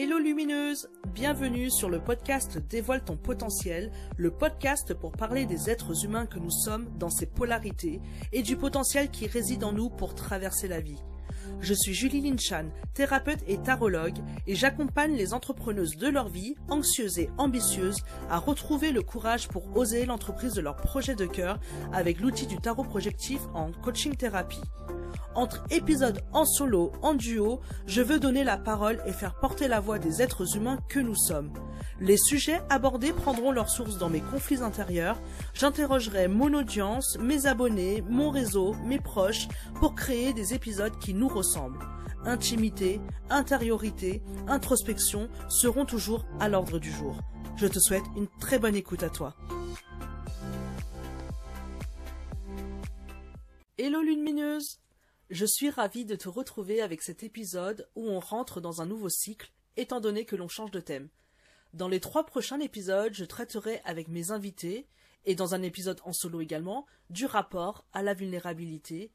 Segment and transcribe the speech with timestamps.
[0.00, 6.04] Hello lumineuse, bienvenue sur le podcast Dévoile ton potentiel, le podcast pour parler des êtres
[6.04, 8.00] humains que nous sommes dans ces polarités
[8.32, 11.02] et du potentiel qui réside en nous pour traverser la vie.
[11.60, 17.18] Je suis Julie Linchan, thérapeute et tarologue, et j'accompagne les entrepreneuses de leur vie, anxieuses
[17.18, 17.98] et ambitieuses,
[18.30, 21.58] à retrouver le courage pour oser l'entreprise de leur projet de cœur
[21.92, 24.62] avec l'outil du tarot projectif en coaching thérapie.
[25.34, 29.78] Entre épisodes en solo, en duo, je veux donner la parole et faire porter la
[29.78, 31.52] voix des êtres humains que nous sommes.
[32.00, 35.20] Les sujets abordés prendront leur source dans mes conflits intérieurs.
[35.54, 41.28] J'interrogerai mon audience, mes abonnés, mon réseau, mes proches pour créer des épisodes qui nous
[41.28, 41.86] ressemblent.
[42.24, 43.00] Intimité,
[43.30, 47.16] intériorité, introspection seront toujours à l'ordre du jour.
[47.56, 49.34] Je te souhaite une très bonne écoute à toi.
[53.78, 54.77] Hello lune mineuse
[55.30, 59.08] je suis ravie de te retrouver avec cet épisode où on rentre dans un nouveau
[59.10, 61.08] cycle, étant donné que l'on change de thème.
[61.74, 64.88] Dans les trois prochains épisodes, je traiterai avec mes invités,
[65.26, 69.12] et dans un épisode en solo également, du rapport à la vulnérabilité,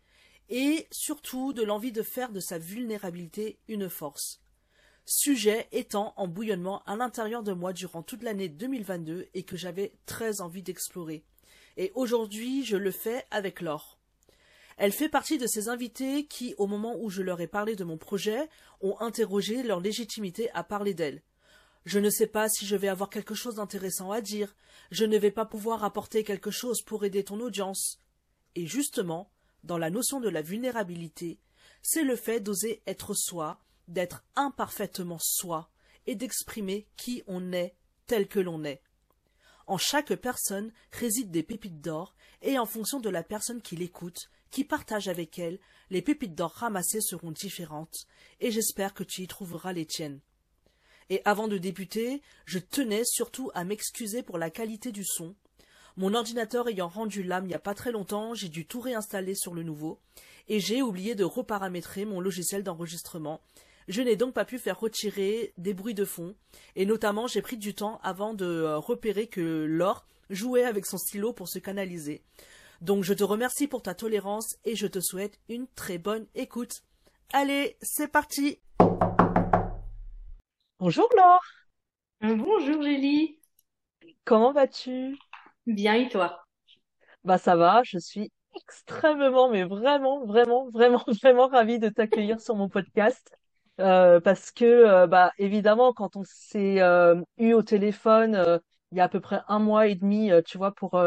[0.50, 4.41] et surtout de l'envie de faire de sa vulnérabilité une force.
[5.06, 9.97] Sujet étant en bouillonnement à l'intérieur de moi durant toute l'année 2022 et que j'avais
[10.06, 11.25] très envie d'explorer.
[11.75, 14.03] Et aujourd'hui, je le fais avec Laure.
[14.77, 17.83] Elle fait partie de ces invités qui, au moment où je leur ai parlé de
[17.83, 18.49] mon projet,
[18.81, 21.21] ont interrogé leur légitimité à parler d'elle.
[21.85, 24.55] Je ne sais pas si je vais avoir quelque chose d'intéressant à dire,
[24.91, 27.99] je ne vais pas pouvoir apporter quelque chose pour aider ton audience.
[28.55, 29.29] Et justement,
[29.63, 31.39] dans la notion de la vulnérabilité,
[31.81, 35.69] c'est le fait d'oser être soi, d'être imparfaitement soi,
[36.05, 37.75] et d'exprimer qui on est
[38.07, 38.81] tel que l'on est.
[39.67, 44.29] En chaque personne résident des pépites d'or, et en fonction de la personne qui l'écoute,
[44.54, 45.58] qui partage avec elle,
[45.90, 48.06] les pépites d'or ramassées seront différentes,
[48.40, 50.20] et j'espère que tu y trouveras les tiennes.
[51.09, 55.34] Et avant de débuter, je tenais surtout à m'excuser pour la qualité du son.
[55.98, 59.34] Mon ordinateur ayant rendu l'âme il n'y a pas très longtemps, j'ai dû tout réinstaller
[59.34, 60.00] sur le nouveau,
[60.47, 63.42] et j'ai oublié de reparamétrer mon logiciel d'enregistrement.
[63.88, 66.36] Je n'ai donc pas pu faire retirer des bruits de fond,
[66.75, 71.00] et notamment j'ai pris du temps avant de euh, repérer que Laure jouait avec son
[71.00, 72.22] stylo pour se canaliser.
[72.83, 76.83] Donc je te remercie pour ta tolérance et je te souhaite une très bonne écoute.
[77.31, 78.59] Allez, c'est parti.
[80.79, 81.39] Bonjour Laure.
[82.25, 83.39] Euh, Bonjour Julie.
[84.25, 85.17] Comment vas-tu?
[85.66, 86.44] Bien et toi?
[87.23, 92.57] Bah ça va, je suis extrêmement, mais vraiment, vraiment, vraiment, vraiment ravie de t'accueillir sur
[92.57, 93.31] mon podcast.
[93.79, 96.81] Euh, parce que, euh, bah, évidemment, quand on s'est
[97.38, 98.59] eu au téléphone
[98.91, 101.01] il y a à peu près un mois et demi, tu vois, pour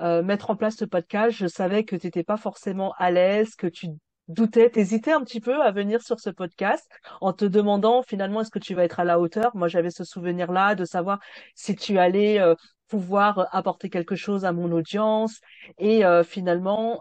[0.00, 3.54] euh, mettre en place ce podcast, je savais que tu n'étais pas forcément à l'aise,
[3.54, 3.88] que tu
[4.28, 6.86] doutais, t'hésitais un petit peu à venir sur ce podcast
[7.20, 9.54] en te demandant finalement est-ce que tu vas être à la hauteur?
[9.54, 11.20] Moi, j'avais ce souvenir-là de savoir
[11.54, 12.54] si tu allais euh,
[12.88, 15.40] pouvoir apporter quelque chose à mon audience
[15.78, 17.00] et euh, finalement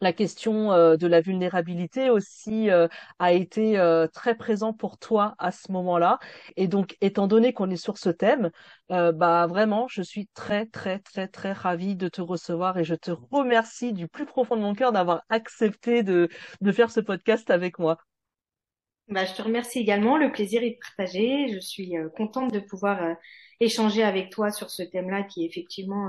[0.00, 2.88] la question euh, de la vulnérabilité aussi euh,
[3.18, 6.18] a été euh, très présent pour toi à ce moment-là.
[6.56, 8.50] Et donc, étant donné qu'on est sur ce thème,
[8.88, 13.10] bah vraiment, je suis très très très très ravie de te recevoir et je te
[13.30, 16.28] remercie du plus profond de mon cœur d'avoir accepté de,
[16.62, 17.98] de faire ce podcast avec moi.
[19.08, 20.16] Bah, je te remercie également.
[20.16, 21.48] Le plaisir est partagé.
[21.48, 23.16] Je suis contente de pouvoir
[23.60, 26.08] échanger avec toi sur ce thème-là qui effectivement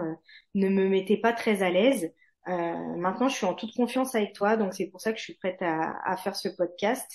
[0.56, 2.14] ne me mettait pas très à l'aise.
[2.48, 5.24] Euh, maintenant, je suis en toute confiance avec toi, donc c'est pour ça que je
[5.24, 7.06] suis prête à, faire ce podcast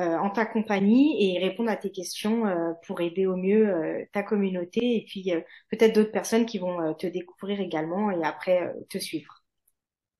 [0.00, 4.22] euh, en ta compagnie et répondre à tes questions euh, pour aider au mieux ta
[4.22, 5.32] communauté et puis
[5.70, 9.42] peut-être d'autres personnes qui vont te découvrir également et après te suivre.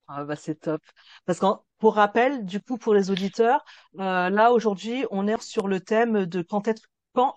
[0.09, 0.83] Ah bah c'est top.
[1.25, 1.47] Parce que
[1.79, 3.65] pour rappel, du coup, pour les auditeurs,
[3.95, 6.89] là aujourd'hui, on est sur le thème de quand être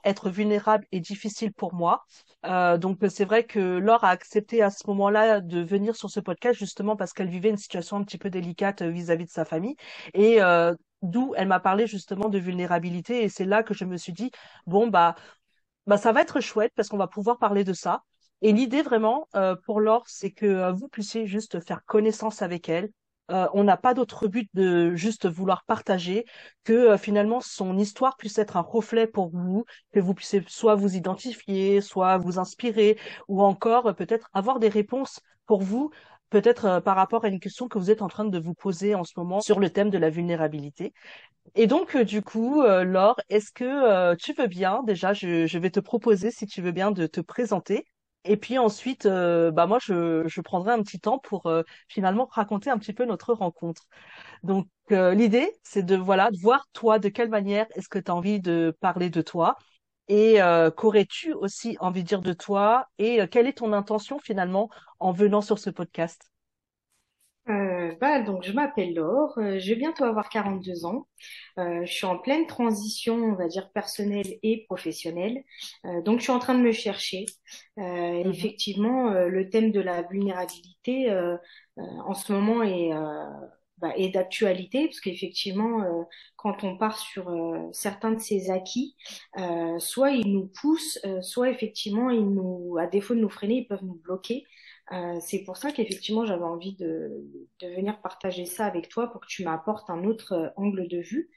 [0.03, 2.05] être vulnérable est difficile pour moi.
[2.45, 6.19] Euh, donc c'est vrai que Laure a accepté à ce moment-là de venir sur ce
[6.19, 9.45] podcast justement parce qu'elle vivait une situation un petit peu délicate euh, vis-à-vis de sa
[9.45, 9.75] famille
[10.13, 13.97] et euh, d'où elle m'a parlé justement de vulnérabilité et c'est là que je me
[13.97, 14.31] suis dit
[14.65, 15.15] bon bah
[15.87, 18.03] bah ça va être chouette parce qu'on va pouvoir parler de ça.
[18.43, 19.27] Et l'idée vraiment
[19.65, 22.89] pour Laure, c'est que vous puissiez juste faire connaissance avec elle,
[23.31, 26.25] euh, on n'a pas d'autre but de juste vouloir partager
[26.63, 30.75] que euh, finalement son histoire puisse être un reflet pour vous, que vous puissiez soit
[30.75, 32.97] vous identifier, soit vous inspirer,
[33.27, 35.91] ou encore euh, peut-être avoir des réponses pour vous,
[36.29, 39.03] peut-être par rapport à une question que vous êtes en train de vous poser en
[39.03, 40.93] ce moment sur le thème de la vulnérabilité.
[41.55, 45.81] Et donc, du coup, Laure, est-ce que tu veux bien, déjà, je, je vais te
[45.81, 47.85] proposer, si tu veux bien, de te présenter
[48.23, 51.51] Et puis ensuite, bah moi, je, prendrai un petit temps pour
[51.87, 53.87] finalement raconter un petit peu notre rencontre.
[54.43, 58.15] Donc l'idée, c'est de voilà, de voir toi de quelle manière est-ce que tu as
[58.15, 59.57] envie de parler de toi?
[60.07, 60.39] Et
[60.77, 62.87] qu'aurais-tu aussi envie de dire de toi?
[62.99, 64.69] Et quelle est ton intention finalement
[64.99, 66.30] en venant sur ce podcast?
[67.91, 71.07] Euh, bah, donc je m'appelle Laure, euh, je vais bientôt avoir 42 ans.
[71.59, 75.43] Euh, je suis en pleine transition, on va dire personnelle et professionnelle.
[75.85, 77.25] Euh, donc je suis en train de me chercher.
[77.77, 78.29] Mhm.
[78.31, 81.11] Effectivement, le thème de la vulnérabilité
[81.77, 82.91] en ce moment est
[83.77, 86.05] bah, d'actualité parce qu'effectivement,
[86.35, 87.31] quand on part sur
[87.73, 88.95] certains de ces acquis,
[89.79, 93.83] soit ils nous poussent, soit effectivement ils nous, à défaut de nous freiner, ils peuvent
[93.83, 94.45] nous bloquer.
[94.91, 97.23] Euh, c'est pour ça qu'effectivement j'avais envie de,
[97.61, 101.29] venir partager ça avec toi pour que tu m'apportes un autre euh, angle de vue.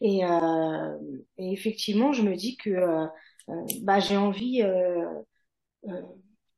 [0.00, 0.98] Et, euh,
[1.38, 3.06] et, effectivement, je me dis que
[3.82, 4.62] bah, j'ai envie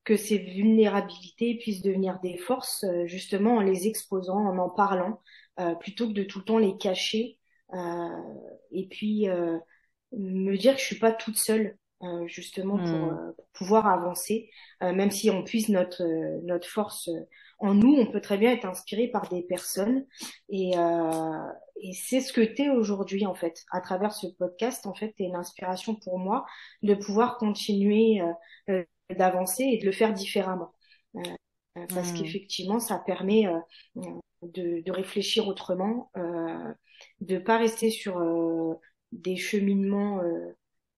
[0.04, 5.20] que ces vulnérabilités puissent devenir des forces, justement en les exposant, en en parlant,
[5.80, 7.38] plutôt que de tout le temps les cacher.
[8.72, 9.28] et puis
[10.12, 13.10] me dire que je suis pas toute seule euh, justement pour, hmm.
[13.10, 14.50] euh, pour, pouvoir avancer.
[14.82, 16.02] Euh, même si on puise notre
[16.44, 17.10] notre force
[17.58, 20.06] en nous, on peut très bien être inspiré par des personnes
[20.48, 20.72] et
[21.82, 23.64] et c'est ce que tu es aujourd'hui en fait.
[23.70, 26.46] À travers ce podcast, en fait, tu une inspiration pour moi
[26.82, 28.22] de pouvoir continuer
[29.10, 30.72] d'avancer et de le faire différemment.
[31.74, 32.14] parce hmm.
[32.14, 33.46] qu'effectivement, ça permet
[34.42, 36.72] de, de, réfléchir autrement, euh,
[37.20, 38.18] de pas rester sur
[39.12, 40.22] des cheminements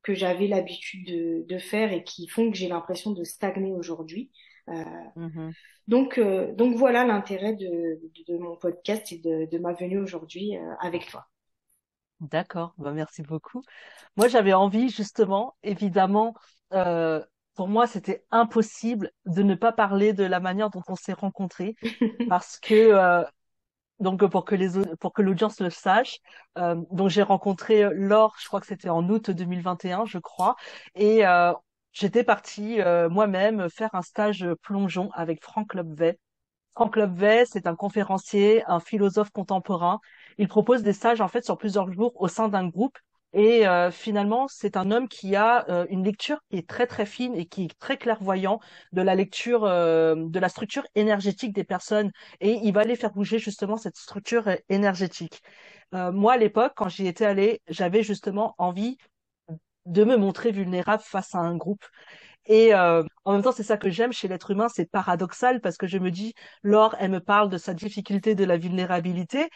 [0.02, 4.31] que j'avais l'habitude de, de, faire et qui font que j'ai l'impression de stagner aujourd'hui.
[4.69, 4.72] Euh,
[5.16, 5.52] mm-hmm.
[5.88, 10.56] Donc, euh, donc voilà l'intérêt de, de, mon podcast et de, de ma venue aujourd'hui
[10.56, 11.26] euh, avec toi.
[12.20, 13.62] D'accord, bah merci beaucoup.
[14.16, 16.34] Moi, j'avais envie justement, évidemment,
[16.72, 17.20] euh,
[17.54, 21.75] pour moi, c'était impossible de ne pas parler de la manière dont on s'est rencontrés,
[22.28, 23.25] parce que euh,
[24.02, 24.70] donc pour que les
[25.00, 26.19] pour que l'audience le sache.
[26.58, 30.56] Euh, donc j'ai rencontré Laure, je crois que c'était en août 2021, je crois,
[30.94, 31.52] et euh,
[31.93, 36.19] j'étais partie euh, moi-même faire un stage plongeon avec Franck Lobvet.
[36.75, 40.00] Franck Lobvet, c'est un conférencier, un philosophe contemporain.
[40.38, 42.99] Il propose des stages en fait sur plusieurs jours au sein d'un groupe
[43.34, 47.06] et euh, finalement, c'est un homme qui a euh, une lecture qui est très très
[47.06, 48.61] fine et qui est très clairvoyant
[48.93, 52.11] de la lecture euh, de la structure énergétique des personnes.
[52.40, 55.43] Et il va aller faire bouger justement cette structure énergétique.
[55.93, 58.96] moi, à l'époque, quand j'y étais allée, j'avais justement envie
[59.87, 61.85] de me montrer vulnérable face à un groupe.
[62.46, 65.76] Et euh, en même temps, c'est ça que j'aime chez l'être humain, c'est paradoxal parce
[65.76, 69.48] que je me dis, Laure, elle me parle de sa difficulté de la vulnérabilité.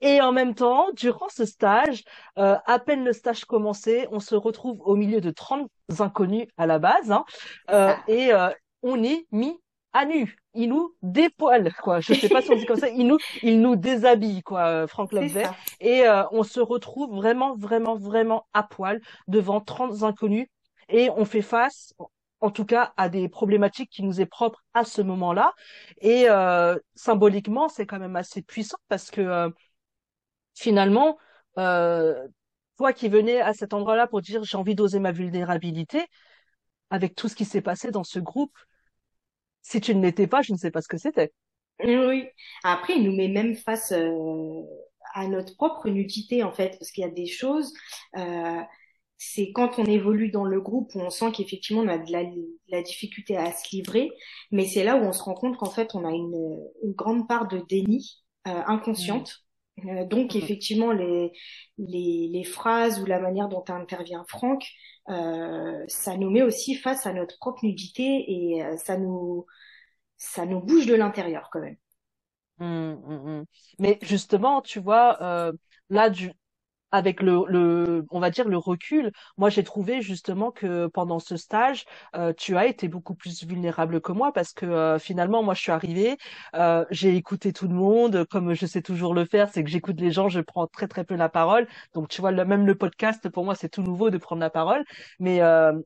[0.00, 2.04] Et en même temps, durant ce stage,
[2.38, 6.66] euh, à peine le stage commencé, on se retrouve au milieu de 30 inconnus à
[6.66, 7.24] la base, hein,
[7.70, 8.50] euh, et euh,
[8.82, 9.58] on est mis
[9.94, 10.36] à nu.
[10.54, 12.00] Il nous dépoile, quoi.
[12.00, 12.88] Je sais pas si on dit comme ça.
[12.88, 15.46] Il nous, il nous déshabille, quoi, Franck Lobvet.
[15.80, 20.48] Et euh, on se retrouve vraiment, vraiment, vraiment à poil devant 30 inconnus.
[20.88, 21.94] Et on fait face,
[22.44, 25.54] en tout cas à des problématiques qui nous est propre à ce moment-là.
[26.02, 29.48] Et euh, symboliquement, c'est quand même assez puissant parce que euh,
[30.54, 31.16] finalement,
[31.56, 32.28] euh,
[32.76, 36.04] toi qui venais à cet endroit-là pour dire j'ai envie d'oser ma vulnérabilité,
[36.90, 38.52] avec tout ce qui s'est passé dans ce groupe,
[39.62, 41.32] si tu ne l'étais pas, je ne sais pas ce que c'était.
[41.82, 42.26] Oui.
[42.62, 47.06] Après, il nous met même face à notre propre nudité en fait, parce qu'il y
[47.06, 47.72] a des choses
[49.16, 52.82] c'est quand on évolue dans le groupe où on sent qu'effectivement on a de la,
[52.82, 54.10] difficulté à se livrer,
[54.50, 57.48] mais c'est là où on se rend compte qu'en fait on a une, grande part
[57.48, 59.44] de déni euh, inconsciente.
[59.76, 59.88] Mmh.
[59.88, 60.38] Euh, donc mmh.
[60.38, 61.32] effectivement les,
[61.78, 64.64] les, les, phrases ou la manière dont intervient Franck,
[65.08, 69.46] euh, ça nous met aussi face à notre propre nudité et ça nous
[70.16, 71.76] ça nous bouge de l'intérieur quand même.
[72.58, 73.42] Mmh,
[73.80, 75.52] mais justement, tu vois,
[75.90, 76.30] là, du,
[76.94, 81.36] avec le, le, on va dire le recul, moi j'ai trouvé justement que pendant ce
[81.36, 85.54] stage, euh, tu as été beaucoup plus vulnérable que moi parce que euh, finalement moi
[85.54, 86.16] je suis arrivée,
[86.54, 90.00] euh, j'ai écouté tout le monde comme je sais toujours le faire, c'est que j'écoute
[90.00, 91.66] les gens, je prends très très peu la parole.
[91.94, 94.84] Donc tu vois même le podcast pour moi c'est tout nouveau de prendre la parole,
[95.18, 95.40] mais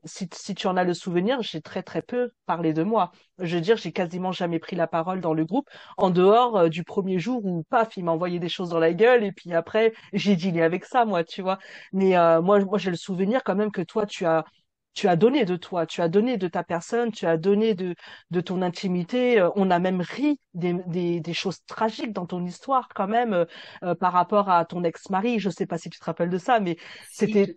[0.05, 3.11] si, si tu en as le souvenir, j'ai très très peu parlé de moi.
[3.41, 6.83] Je veux dire, j'ai quasiment jamais pris la parole dans le groupe en dehors du
[6.83, 9.93] premier jour où paf, il m'a envoyé des choses dans la gueule et puis après
[10.13, 11.59] j'ai dealé avec ça moi, tu vois.
[11.93, 14.45] Mais euh, moi, moi, j'ai le souvenir quand même que toi, tu as,
[14.93, 17.95] tu as donné de toi, tu as donné de ta personne, tu as donné de,
[18.31, 19.39] de ton intimité.
[19.39, 23.45] Euh, on a même ri des, des, des choses tragiques dans ton histoire quand même
[23.83, 25.39] euh, par rapport à ton ex-mari.
[25.39, 26.77] Je sais pas si tu te rappelles de ça, mais
[27.09, 27.55] c'était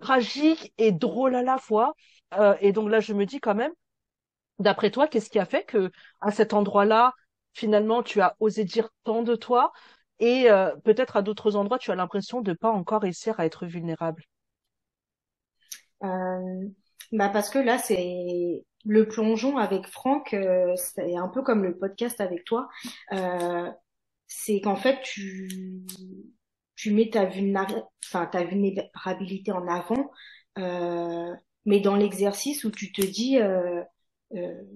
[0.00, 1.92] tragique et drôle à la fois.
[2.60, 3.72] et donc là, je me dis quand même,
[4.58, 7.12] d'après toi, qu'est-ce qui a fait que à cet endroit-là,
[7.52, 9.72] finalement, tu as osé dire tant de toi
[10.20, 13.66] et euh, peut-être à d'autres endroits, tu as l'impression de pas encore réussir à être
[13.66, 14.24] vulnérable?
[16.02, 16.68] Euh,
[17.12, 21.76] bah parce que là, c'est le plongeon avec Franck, euh, c'est un peu comme le
[21.76, 22.68] podcast avec toi.
[23.12, 23.70] Euh,
[24.26, 25.84] c'est qu'en fait, tu,
[26.76, 27.26] tu mets ta,
[28.26, 30.10] ta vulnérabilité en avant,
[30.58, 31.34] euh,
[31.64, 33.82] mais dans l'exercice où tu te dis, euh,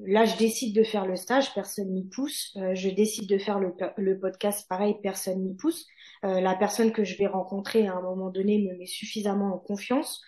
[0.07, 2.57] là, je décide de faire le stage, personne n'y pousse.
[2.57, 5.87] Euh, je décide de faire le, le podcast, pareil, personne n'y pousse.
[6.25, 9.59] Euh, la personne que je vais rencontrer à un moment donné me met suffisamment en
[9.59, 10.23] confiance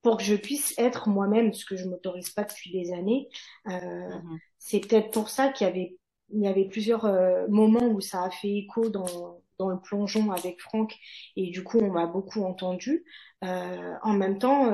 [0.00, 3.28] pour que je puisse être moi-même, ce que je m'autorise pas depuis des années.
[3.66, 4.38] Mm-hmm.
[4.58, 5.96] C'est peut-être pour ça qu'il y avait
[6.30, 7.04] il y avait plusieurs
[7.50, 10.94] moments où ça a fait écho dans dans le plongeon avec Franck
[11.36, 13.04] et du coup on m'a beaucoup entendu.
[13.42, 14.72] en même temps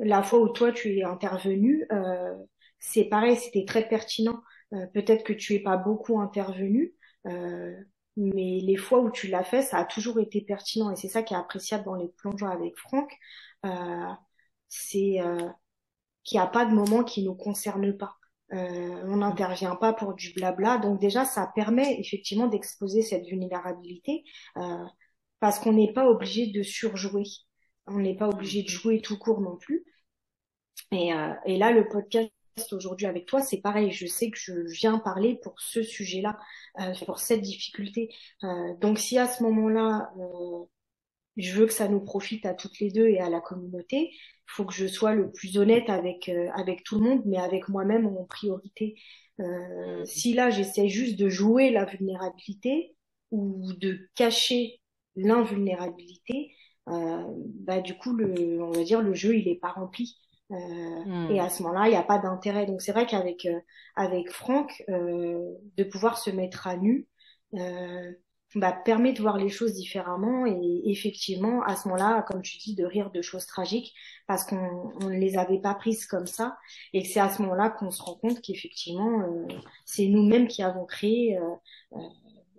[0.00, 2.34] la fois où toi tu es intervenu, euh,
[2.80, 4.42] c'est pareil, c'était très pertinent.
[4.72, 6.94] Euh, peut-être que tu es pas beaucoup intervenu,
[7.26, 7.74] euh,
[8.16, 11.22] mais les fois où tu l'as fait, ça a toujours été pertinent et c'est ça
[11.22, 13.12] qui est appréciable dans les plongeons avec Franck.
[14.68, 15.18] c'est
[16.24, 18.16] qu'il n'y a pas de moment qui nous concerne pas.
[18.50, 24.24] on n'intervient pas pour du blabla, donc déjà ça permet effectivement d'exposer cette vulnérabilité
[25.40, 27.24] parce qu'on n'est pas obligé de surjouer
[27.90, 29.84] on n'est pas obligé de jouer tout court non plus.
[30.92, 32.30] Et, euh, et là, le podcast
[32.72, 33.90] aujourd'hui avec toi, c'est pareil.
[33.90, 36.38] Je sais que je viens parler pour ce sujet-là,
[36.80, 38.10] euh, pour cette difficulté.
[38.44, 40.64] Euh, donc, si à ce moment-là, euh,
[41.36, 44.52] je veux que ça nous profite à toutes les deux et à la communauté, il
[44.52, 48.06] faut que je sois le plus honnête avec avec tout le monde, mais avec moi-même
[48.06, 48.96] en priorité.
[50.04, 52.96] Si là, j'essaie juste de jouer la vulnérabilité
[53.30, 54.80] ou de cacher
[55.16, 56.52] l'invulnérabilité,
[56.86, 60.18] bah du coup, le, on va dire le jeu, il est pas rempli.
[60.52, 61.40] Euh, Et hmm.
[61.40, 62.66] à ce moment-là, il n'y a pas d'intérêt.
[62.66, 63.60] Donc c'est vrai qu'avec euh,
[63.96, 67.06] avec Franck, euh, de pouvoir se mettre à nu
[67.54, 68.12] euh,
[68.56, 72.74] bah, permet de voir les choses différemment et effectivement, à ce moment-là, comme tu dis,
[72.74, 73.94] de rire de choses tragiques
[74.26, 76.56] parce qu'on ne les avait pas prises comme ça
[76.92, 79.46] et que c'est à ce moment-là qu'on se rend compte qu'effectivement, euh,
[79.84, 81.38] c'est nous-mêmes qui avons créé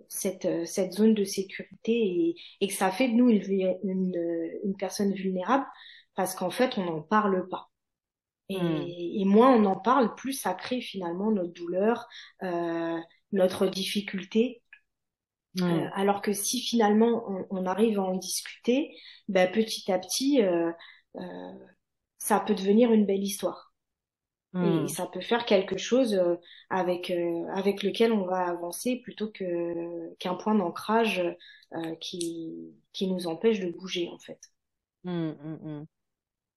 [0.08, 4.76] cette, cette zone de sécurité et, et, que ça fait de nous une, une, une
[4.76, 5.66] personne vulnérable
[6.14, 7.71] parce qu'en fait, on n'en parle pas.
[8.60, 8.84] Hmm.
[8.86, 12.08] Et, moins on en parle, plus ça crée finalement notre douleur,
[12.42, 12.98] euh,
[13.32, 14.62] notre difficulté.
[15.56, 15.64] Hmm.
[15.64, 18.96] Euh, alors que si finalement on, arrive à en discuter,
[19.28, 20.70] ben, petit à petit, euh,
[21.16, 21.52] euh
[22.18, 23.72] ça peut devenir une belle histoire.
[24.54, 24.86] Et hmm.
[24.86, 26.36] ça peut faire quelque chose euh,
[26.70, 27.10] avec
[27.54, 31.22] avec lequel on va avancer plutôt que qu'un point d'ancrage
[32.00, 34.38] qui qui nous empêche de bouger en fait.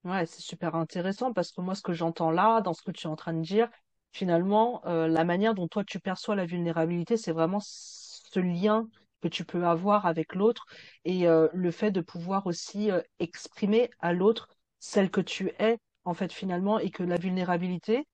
[0.06, 3.08] Ouais, c'est super intéressant parce que moi, ce que j'entends là, dans ce que tu
[3.08, 3.68] es en train de dire,
[4.12, 8.88] finalement, euh, la manière dont toi tu perçois la vulnérabilité, c'est vraiment ce lien
[9.22, 10.66] que tu peux avoir avec l'autre
[11.06, 14.48] et euh, le fait de pouvoir aussi euh, exprimer à l'autre
[14.80, 18.08] celle que tu es, en fait, finalement, et que la vulnérabilité,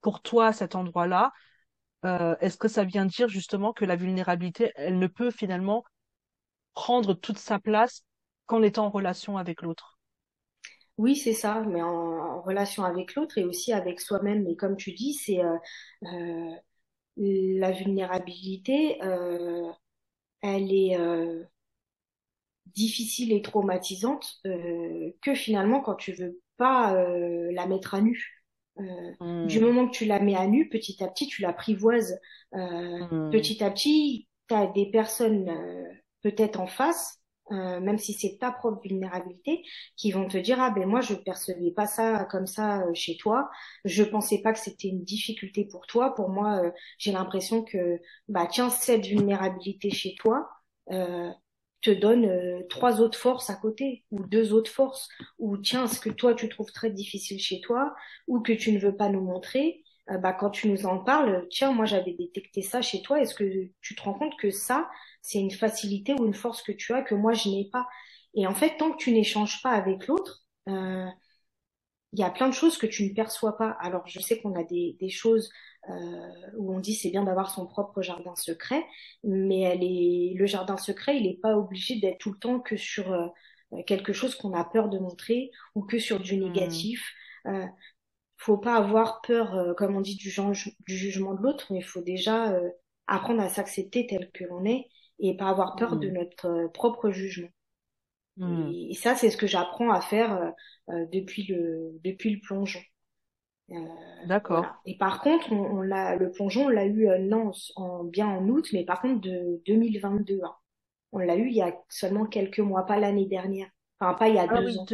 [0.00, 1.30] pour toi, à cet endroit-là,
[2.40, 5.84] est-ce que ça vient dire justement que la vulnérabilité, elle ne peut finalement
[6.74, 8.04] prendre toute sa place
[8.46, 9.95] qu'en étant en relation avec l'autre?
[10.98, 14.46] Oui, c'est ça, mais en, relation avec l'autre et aussi avec soi-même.
[14.46, 15.56] Et comme tu dis, c'est euh,
[16.04, 16.50] euh,
[17.16, 19.70] la vulnérabilité, euh,
[20.42, 20.96] elle est
[22.66, 24.40] difficile et traumatisante
[25.22, 26.94] que finalement quand tu veux pas
[27.50, 28.44] la mettre à nu.
[28.76, 29.46] Hmm.
[29.46, 32.20] Du moment que tu la mets à nu, petit à petit, tu l'apprivoises.
[32.52, 33.30] Hmm.
[33.32, 35.50] Petit à petit, tu as des personnes
[36.22, 37.18] peut-être en face
[37.52, 39.62] euh, même si c'est ta propre vulnérabilité,
[39.96, 43.16] qui vont te dire ah ben moi je percevais pas ça comme ça euh, chez
[43.16, 43.50] toi,
[43.84, 48.00] je pensais pas que c'était une difficulté pour toi, pour moi euh, j'ai l'impression que
[48.28, 50.48] bah tiens cette vulnérabilité chez toi
[51.82, 55.08] te donne trois autres forces à côté ou deux autres forces.
[55.38, 57.94] Ou tiens ce que toi tu trouves très difficile chez toi
[58.26, 59.84] ou que tu ne veux pas nous montrer?
[60.08, 63.70] Bah quand tu nous en parles tiens moi j'avais détecté ça chez toi est-ce que
[63.80, 64.88] tu te rends compte que ça
[65.20, 67.88] c'est une facilité ou une force que tu as que moi je n'ai pas?
[68.36, 71.08] Et en fait, tant que tu n'échanges pas avec l'autre, euh,
[72.12, 73.70] il y a plein de choses que tu ne perçois pas.
[73.80, 75.50] Alors, je sais qu'on a des, des choses
[75.90, 78.84] euh, où on dit c'est bien d'avoir son propre jardin secret,
[79.24, 82.76] mais elle est, le jardin secret, il n'est pas obligé d'être tout le temps que
[82.76, 83.26] sur euh,
[83.86, 86.44] quelque chose qu'on a peur de montrer ou que sur du mmh.
[86.44, 87.12] négatif.
[87.46, 87.66] Euh,
[88.36, 90.34] faut pas avoir peur, euh, comme on dit, du,
[90.86, 92.68] du jugement de l'autre, mais il faut déjà euh,
[93.06, 94.88] apprendre à s'accepter tel que l'on est
[95.18, 96.12] et pas avoir peur de mm.
[96.12, 97.48] notre euh, propre jugement.
[98.36, 98.70] Mm.
[98.90, 100.50] Et, ça, c'est ce que j'apprends à faire euh,
[100.90, 102.80] euh, depuis le depuis le plongeon.
[104.26, 104.64] D'accord.
[104.84, 108.68] Et par contre, on, l'a, le plongeon, on l'a eu non, en, bien en août,
[108.72, 110.40] mais par contre de 2022.
[110.44, 110.54] Hein.
[111.10, 113.66] On l'a eu il y a seulement quelques mois, pas l'année dernière.
[113.98, 114.86] Enfin, pas il y a ah deux oui, ans.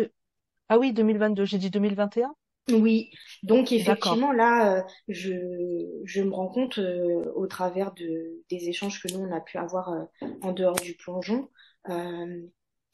[0.70, 1.44] Ah oui, 2022.
[1.44, 2.34] J'ai dit 2021
[2.70, 3.10] Oui.
[3.42, 5.32] Donc effectivement, là, euh, je,
[6.04, 9.58] je me rends compte euh, au travers de, des échanges que nous, on a pu
[9.58, 10.04] avoir euh,
[10.42, 11.48] en dehors du plongeon,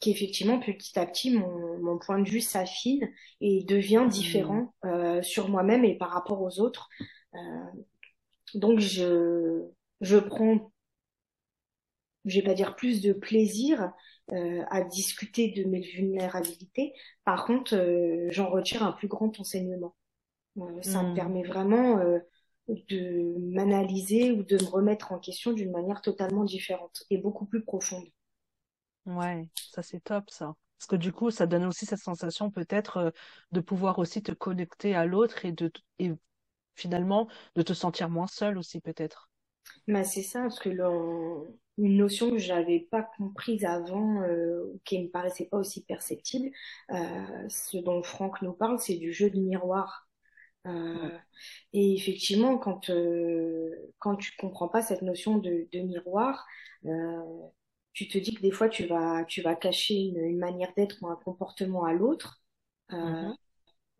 [0.01, 3.11] qu'effectivement, petit à petit, mon, mon point de vue s'affine
[3.41, 4.09] et devient mmh.
[4.09, 4.75] différent
[5.23, 6.89] sur moi-même et par rapport aux autres.
[8.55, 9.65] donc je,
[10.01, 10.73] je prends
[12.29, 13.93] je vais pas dire plus de plaisir
[14.33, 16.93] euh, à discuter de mes vulnérabilités.
[17.25, 19.97] Par contre, euh, j'en retire un plus grand enseignement.
[20.59, 21.15] Euh, ça me hmm.
[21.15, 21.99] permet vraiment
[22.69, 27.65] de m'analyser ou de me remettre en question d'une manière totalement différente et beaucoup plus
[27.65, 28.05] profonde.
[29.07, 30.55] Ouais, ça c'est top ça.
[30.79, 33.15] Parce que du coup, ça donne aussi cette sensation peut-être
[33.53, 36.13] de pouvoir aussi te connecter à l'autre et de et
[36.75, 39.28] finalement de te sentir moins seul aussi peut-être.
[39.87, 40.69] Bah c'est ça, parce que
[41.79, 46.51] une notion que j'avais pas comprise avant, euh, qui me paraissait pas aussi perceptible,
[46.91, 50.09] euh, ce dont Franck nous parle, c'est du jeu de miroir.
[50.67, 51.11] Euh,
[51.73, 53.71] et effectivement, quand euh,
[54.01, 56.47] quand tu comprends pas cette notion de, de miroir,
[57.93, 60.97] tu te dis que des fois tu vas tu vas cacher une, une manière d'être
[61.03, 62.43] ou un comportement à l'autre.
[63.05, 63.35] Mm-hmm.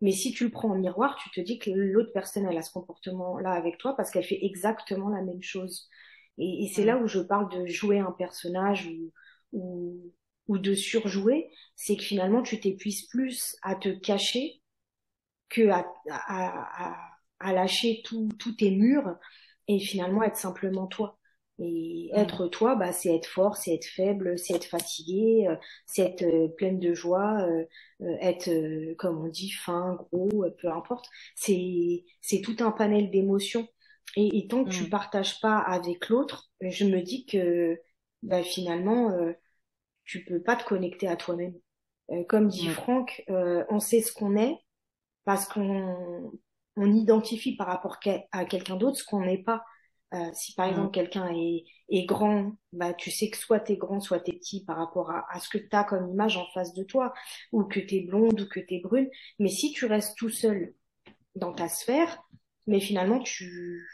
[0.01, 2.61] Mais si tu le prends en miroir, tu te dis que l'autre personne elle a
[2.61, 5.89] ce comportement-là avec toi parce qu'elle fait exactement la même chose.
[6.37, 9.11] Et, et c'est là où je parle de jouer un personnage ou,
[9.53, 10.13] ou,
[10.47, 14.61] ou de surjouer, c'est que finalement tu t'épuises plus à te cacher
[15.49, 16.97] que à, à, à,
[17.39, 19.17] à lâcher tous tes murs
[19.69, 21.18] et finalement être simplement toi.
[21.61, 26.03] Et être toi, bah, c'est être fort, c'est être faible, c'est être fatigué, euh, c'est
[26.03, 27.65] être euh, pleine de joie, euh,
[28.21, 28.49] être,
[28.95, 31.09] comme on dit, fin, gros, peu importe.
[31.35, 33.67] C'est c'est tout un panel d'émotions.
[34.15, 34.89] Et, et, tant que tu mm.
[34.89, 37.79] partages pas avec l'autre, je me dis que
[38.23, 39.13] bah, finalement,
[40.05, 41.55] tu peux pas te connecter à toi-même.
[42.27, 42.69] comme dit.
[42.69, 44.57] Franck, on sait ce qu'on est
[45.25, 46.31] parce qu'on
[46.77, 47.99] on identifie par rapport
[48.31, 49.63] à quelqu'un d'autre ce qu'on n'est pas.
[50.13, 50.69] Euh, si par mm.
[50.71, 54.63] exemple quelqu'un est, est grand, bah tu sais que soit t'es grand, soit t'es petit
[54.65, 57.13] par rapport à, à ce que t'as comme image en face de toi,
[57.51, 59.09] ou que t'es blonde ou que t'es brune.
[59.37, 60.73] Mais si tu restes tout seul
[61.35, 62.23] dans ta sphère,
[62.65, 63.87] mais finalement tu,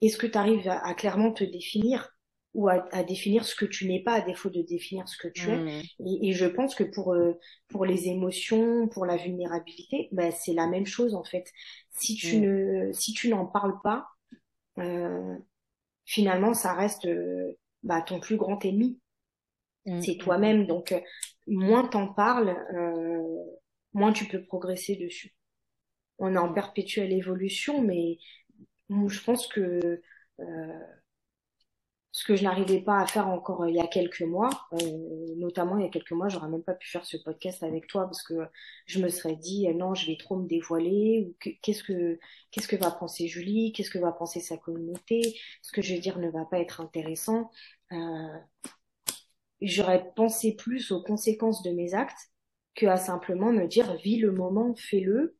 [0.00, 2.10] est-ce que tu arrives à, clairement te définir
[2.54, 5.28] ou à, à, définir ce que tu n'es pas à défaut de définir ce que
[5.28, 5.56] tu es?
[5.56, 5.82] Mm.
[6.06, 7.34] Et, et, je pense que pour euh,
[7.68, 11.44] pour les émotions, pour la vulnérabilité, bah, c'est la même chose en fait.
[11.90, 12.40] Si tu mm.
[12.40, 14.06] ne si tu n'en parles pas,
[14.78, 15.36] euh,
[16.04, 18.98] finalement, ça reste euh, bah, ton plus grand ennemi.
[19.86, 20.62] Mm, c'est mm, toi-même.
[20.62, 20.66] Mm.
[20.66, 21.00] Donc, euh,
[21.46, 23.36] moins t'en parles, euh,
[23.92, 25.34] moins tu peux progresser dessus.
[26.18, 28.18] On est en perpétuelle évolution, mais
[28.90, 30.02] je pense que
[30.40, 30.80] euh,
[32.12, 35.34] ce que je n'arrivais pas à faire encore euh, il y a quelques mois, euh,
[35.36, 38.04] notamment il y a quelques mois, j'aurais même pas pu faire ce podcast avec toi
[38.04, 38.34] parce que
[38.86, 42.18] je me serais dit euh, non, je vais trop me dévoiler ou qu'est-ce que
[42.50, 46.00] qu'est-ce que va penser Julie, qu'est-ce que va penser sa communauté, ce que je vais
[46.00, 47.50] dire ne va pas être intéressant.
[47.92, 47.96] Euh,
[49.60, 52.30] j'aurais pensé plus aux conséquences de mes actes
[52.74, 55.36] que à simplement me dire vis le moment, fais-le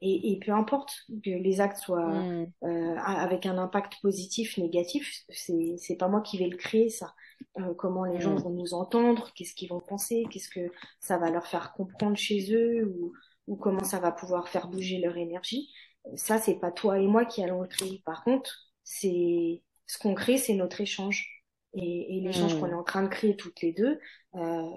[0.00, 0.92] et, et, peu importe
[1.24, 2.52] que les actes soient mm.
[2.64, 7.14] euh, avec un impact positif, négatif, c'est c'est pas moi qui vais le créer ça.
[7.58, 8.42] Euh, comment les gens mm.
[8.42, 12.54] vont nous entendre, qu'est-ce qu'ils vont penser, qu'est-ce que ça va leur faire comprendre chez
[12.54, 13.12] eux ou,
[13.48, 15.68] ou comment ça va pouvoir faire bouger leur énergie.
[16.14, 18.00] Ça c'est pas toi et moi qui allons le créer.
[18.04, 22.60] Par contre, c'est ce qu'on crée, c'est notre échange et, et l'échange mm.
[22.60, 23.98] qu'on est en train de créer toutes les deux.
[24.36, 24.70] Euh,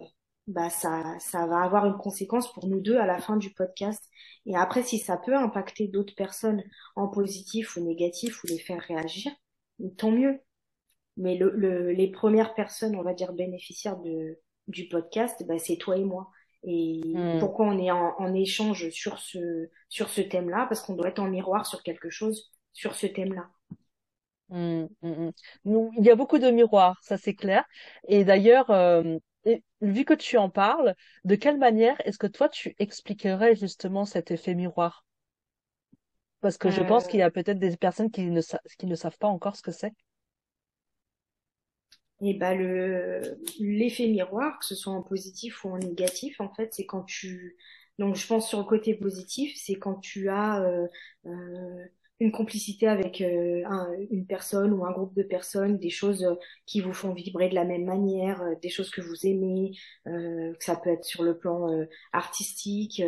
[0.51, 4.03] bah ça, ça va avoir une conséquence pour nous deux à la fin du podcast.
[4.45, 6.63] Et après, si ça peut impacter d'autres personnes
[6.95, 9.31] en positif ou négatif ou les faire réagir,
[9.97, 10.39] tant mieux.
[11.17, 15.77] Mais le, le, les premières personnes, on va dire bénéficiaires de, du podcast, bah, c'est
[15.77, 16.29] toi et moi.
[16.63, 17.39] Et hmm.
[17.39, 20.67] pourquoi on est en, en, échange sur ce sur ce thème-là?
[20.67, 23.49] Parce qu'on doit être en miroir sur quelque chose sur ce thème-là.
[24.49, 25.29] Hmm, hmm,
[25.63, 27.63] il y a beaucoup de miroirs, ça c'est clair.
[28.07, 32.49] Et d'ailleurs, euh, et vu que tu en parles, de quelle manière est-ce que toi
[32.49, 35.06] tu expliquerais justement cet effet miroir?
[36.41, 37.32] Parce que je pense qu'il y a euh.
[37.32, 38.41] peut-être des personnes qui ne,
[38.77, 39.93] qui ne savent pas encore ce que c'est.
[42.23, 46.54] Et eh ben le l'effet miroir, que ce soit en positif ou en négatif, en
[46.54, 47.58] fait, c'est quand tu
[47.97, 50.88] donc je pense sur le côté positif, c'est quand tu as euh,
[51.25, 51.86] euh,
[52.21, 53.63] une complicité avec euh,
[54.12, 56.36] une personne ou un groupe de personnes, des choses euh,
[56.67, 59.71] qui vous font vibrer de la même manière, euh, des choses que vous aimez,
[60.05, 61.67] que ça peut être sur le plan
[62.13, 63.01] artistique,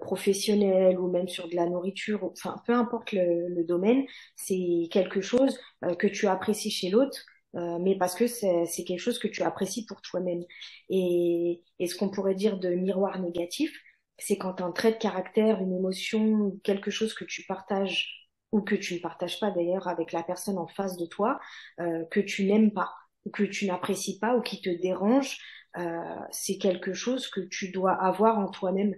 [0.00, 4.04] professionnel ou même sur de la nourriture, enfin peu importe le, domaine,
[4.36, 5.58] c'est quelque chose
[5.98, 7.24] que tu apprécies chez l'autre.
[7.54, 10.44] mais parce que c'est quelque chose que tu apprécies pour toi-même.
[10.90, 13.72] Et ce qu'on pourrait dire de miroir négatif,
[14.18, 18.25] c'est quand un trait de caractère, une émotion, quelque chose que tu partages
[18.56, 21.38] ou que tu ne partages pas d'ailleurs avec la personne en face de toi,
[21.80, 22.94] euh, que tu n'aimes pas,
[23.26, 25.38] ou que tu n'apprécies pas, ou qui te dérange,
[25.76, 28.94] euh, c'est quelque chose que tu dois avoir en toi-même.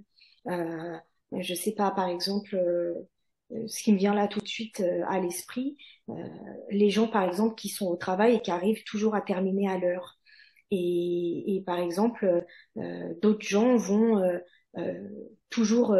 [0.46, 0.96] Euh,
[1.36, 2.94] je sais pas, par exemple, euh,
[3.66, 5.76] ce qui me vient là tout de suite à l'esprit,
[6.70, 9.78] les gens par exemple qui sont au travail et qui arrivent toujours à terminer à
[9.78, 10.18] l'heure.
[10.70, 12.44] Et, par exemple,
[13.22, 14.22] d'autres gens vont
[15.48, 15.96] toujours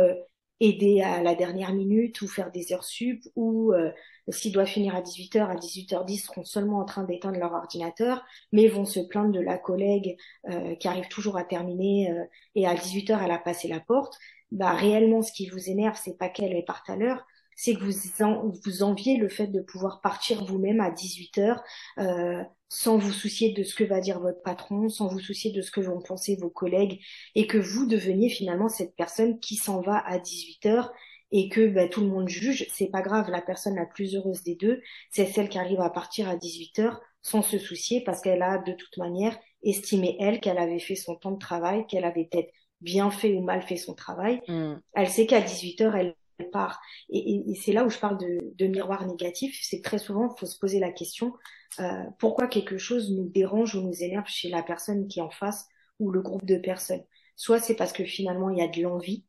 [0.61, 3.93] aider à la dernière minute ou faire des heures sup ou euh,
[4.29, 8.67] s'ils doivent finir à 18h, à 18h10 seront seulement en train d'éteindre leur ordinateur mais
[8.67, 10.17] vont se plaindre de la collègue
[10.49, 14.19] euh, qui arrive toujours à terminer euh, et à 18h elle a passé la porte.
[14.51, 17.25] Bah réellement ce qui vous énerve c'est pas qu'elle est partie à l'heure,
[17.59, 21.65] c'est que vous, vous enviez le fait de pouvoir partir vous-même à 18 heures
[21.99, 25.61] euh, sans vous soucier de ce que va dire votre patron, sans vous soucier de
[25.61, 27.01] ce que vont penser vos collègues,
[27.35, 30.93] et que vous deveniez finalement cette personne qui s'en va à 18 heures
[31.33, 34.45] et que bah, tout le monde juge, c'est pas grave, la personne la plus heureuse
[34.45, 38.21] des deux, c'est celle qui arrive à partir à 18 heures sans se soucier parce
[38.21, 42.05] qu'elle a de toute manière estimé elle qu'elle avait fait son temps de travail, qu'elle
[42.05, 44.41] avait peut-être bien fait ou mal fait son travail.
[44.47, 44.75] Mm.
[44.95, 46.81] Elle sait qu'à 18 heures, elle part.
[47.11, 50.47] Et, c'est là où je parle de, miroir négatif, c'est que très souvent, il faut
[50.47, 51.35] se poser la question,
[51.81, 55.31] euh, pourquoi quelque chose nous dérange ou nous énerve chez la personne qui est en
[55.31, 55.67] face
[55.99, 57.05] ou le groupe de personnes.
[57.37, 59.25] Soit c'est parce que finalement, il y a de l'envie,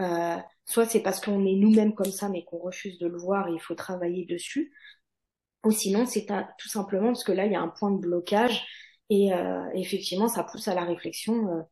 [0.00, 3.48] euh, soit c'est parce qu'on est nous-mêmes comme ça, mais qu'on refuse de le voir
[3.48, 4.72] et il faut travailler dessus.
[5.64, 6.26] Ou sinon, c'est
[6.58, 8.64] tout simplement parce que là, il y a un point de blocage
[9.10, 11.66] et euh, effectivement, ça pousse à la réflexion.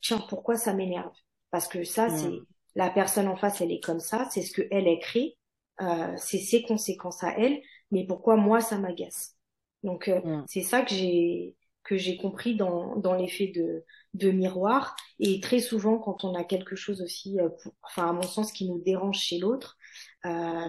[0.00, 1.12] tiens, pourquoi ça m'énerve?
[1.50, 2.46] Parce que ça, c'est mmh
[2.76, 5.36] la personne en face, elle est comme ça, c'est ce que elle écrit,
[5.80, 7.60] euh, c'est ses conséquences à elle,
[7.90, 9.34] mais pourquoi moi ça m'agace
[9.82, 10.44] Donc euh, mm.
[10.46, 13.84] c'est ça que j'ai que j'ai compris dans dans l'effet de
[14.14, 17.48] de miroir et très souvent quand on a quelque chose aussi, euh,
[17.82, 19.78] enfin à mon sens qui nous dérange chez l'autre,
[20.26, 20.68] euh,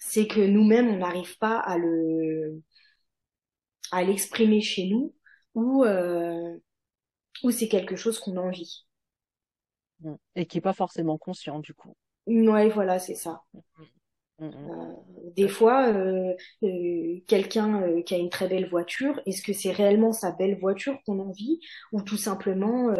[0.00, 2.62] c'est que nous-mêmes on n'arrive pas à le
[3.92, 5.14] à l'exprimer chez nous
[5.54, 6.56] ou euh,
[7.42, 8.86] ou c'est quelque chose qu'on a envie.
[10.00, 10.14] Mmh.
[10.36, 11.94] Et qui est pas forcément conscient du coup.
[12.26, 13.42] Ouais, voilà, c'est ça.
[14.38, 14.70] Mmh, mmh.
[14.70, 14.94] Euh,
[15.36, 20.12] des fois, euh, euh, quelqu'un qui a une très belle voiture, est-ce que c'est réellement
[20.12, 21.60] sa belle voiture qu'on envie
[21.92, 22.94] ou tout simplement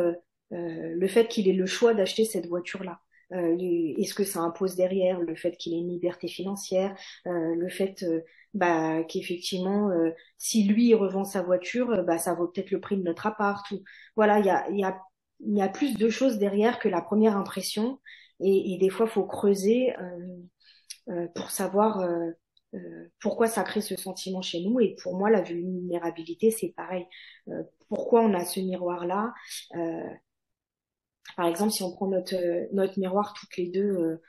[0.51, 3.01] le fait qu'il ait le choix d'acheter cette voiture-là?
[3.31, 8.05] Est-ce que ça impose derrière le fait qu'il ait une liberté financière, le fait
[8.53, 9.91] bah, qu'effectivement,
[10.39, 13.69] si lui revend sa voiture, bah, ça vaut peut-être le prix de notre appart.
[13.73, 13.83] Ou...
[14.15, 15.01] Voilà, il y a, y a
[15.47, 18.01] il y a plus de choses derrière que la première impression.
[18.41, 20.37] Et, et des fois faut creuser euh,
[21.11, 22.31] euh, pour savoir euh,
[22.75, 24.81] euh, pourquoi ça crée ce sentiment chez nous.
[24.81, 27.07] Et pour moi la vulnérabilité c'est pareil.
[27.49, 29.35] Euh, pourquoi on a ce miroir là
[31.37, 32.37] par exemple si on prend notre
[32.75, 34.21] notre miroir toutes les deux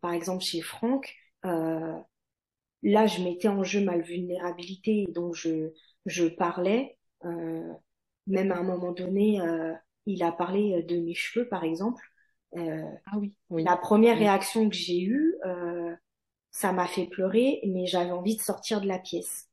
[0.00, 5.72] par exemple chez Franck là je mettais en jeu ma vulnérabilité donc je
[6.06, 6.96] je parlais.
[8.26, 9.40] Même à un moment donné
[10.06, 12.02] il a parlé euh, de mes cheveux, par exemple.
[12.56, 15.94] Euh, ah oui, La première réaction que j'ai eue, euh,
[16.50, 19.48] ça m'a fait pleurer, mais j'avais envie de sortir de la pièce.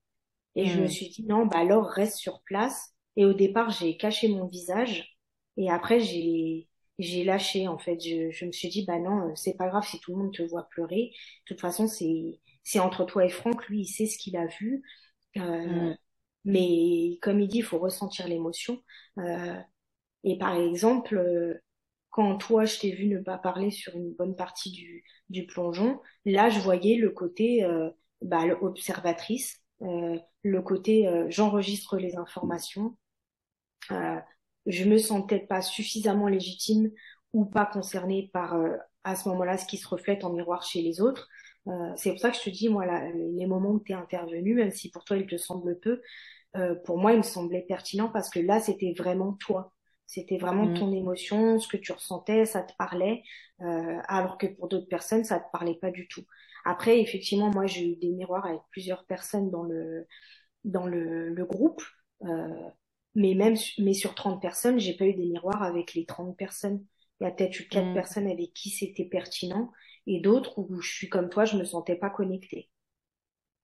[0.55, 0.89] Et je me hmm.
[0.89, 2.93] suis dit non, bah alors reste sur place.
[3.15, 5.17] Et au départ, j'ai caché mon visage.
[5.57, 6.67] Et après, j'ai
[6.99, 7.99] j'ai lâché en fait.
[7.99, 10.43] Je, je me suis dit bah non, c'est pas grave si tout le monde te
[10.43, 11.11] voit pleurer.
[11.47, 13.67] De toute façon, c'est c'est entre toi et Franck.
[13.67, 14.83] Lui, il sait ce qu'il a vu.
[15.37, 15.41] Euh,
[15.91, 15.97] hmm.
[16.45, 18.81] Mais comme il dit, il faut ressentir l'émotion.
[19.17, 19.55] Euh,
[20.23, 21.61] et par exemple, euh,
[22.09, 25.99] quand toi, je t'ai vu ne pas parler sur une bonne partie du, du plongeon,
[26.25, 27.89] là, je voyais le côté euh,
[28.21, 32.97] bah, observatrice, euh, le côté euh, j'enregistre les informations.
[33.91, 34.17] Euh,
[34.67, 36.91] je me peut-être pas suffisamment légitime
[37.33, 38.55] ou pas concernée par
[39.03, 41.27] à ce moment-là ce qui se reflète en miroir chez les autres.
[41.95, 44.53] c'est pour ça que je te dis, moi, là, les moments où tu es intervenu,
[44.55, 46.01] même si pour toi il te semble peu,
[46.85, 49.73] pour moi il me semblait pertinent parce que là c'était vraiment toi.
[50.11, 50.73] C'était vraiment mm.
[50.73, 53.23] ton émotion, ce que tu ressentais, ça te parlait,
[53.61, 56.25] euh, alors que pour d'autres personnes, ça te parlait pas du tout.
[56.65, 60.05] Après, effectivement, moi, j'ai eu des miroirs avec plusieurs personnes dans le
[60.65, 61.81] dans le, le groupe,
[62.25, 62.69] euh,
[63.15, 66.85] mais même mais sur 30 personnes, j'ai pas eu des miroirs avec les 30 personnes.
[67.21, 67.93] Il y a peut-être eu quatre Mm.
[67.93, 69.71] personnes avec qui c'était pertinent
[70.07, 72.69] et d'autres où je suis comme toi, je me sentais pas connectée.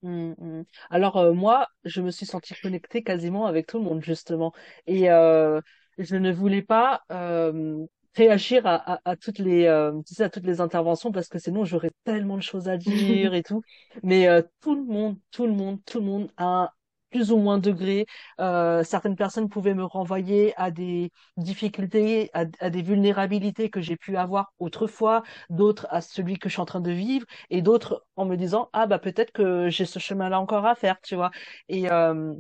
[0.04, 0.64] Mm.
[0.90, 4.54] Alors euh, moi, je me suis sentie connectée quasiment avec tout le monde justement,
[4.86, 5.60] et euh,
[5.98, 10.30] je ne voulais pas euh, réagir à, à, à toutes les, euh, tu sais, à
[10.30, 13.62] toutes les interventions parce que sinon j'aurais tellement de choses à dire et tout.
[14.04, 16.74] Mais euh, tout le monde, tout le monde, tout le monde a
[17.10, 18.06] plus ou moins degré.
[18.42, 24.18] Euh, certaines personnes pouvaient me renvoyer à des difficultés, à, des vulnérabilités que j'ai pu
[24.18, 28.26] avoir autrefois, d'autres à celui que je suis en train de vivre et d'autres en
[28.26, 31.32] me disant ah bah peut-être que j'ai ce chemin-là encore à faire, tu vois.
[31.70, 32.34] Et euh,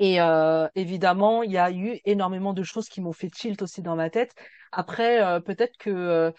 [0.00, 3.82] et euh, évidemment, il y a eu énormément de choses qui m'ont fait tilt aussi
[3.82, 4.34] dans ma tête.
[4.72, 6.32] Après, euh, peut-être que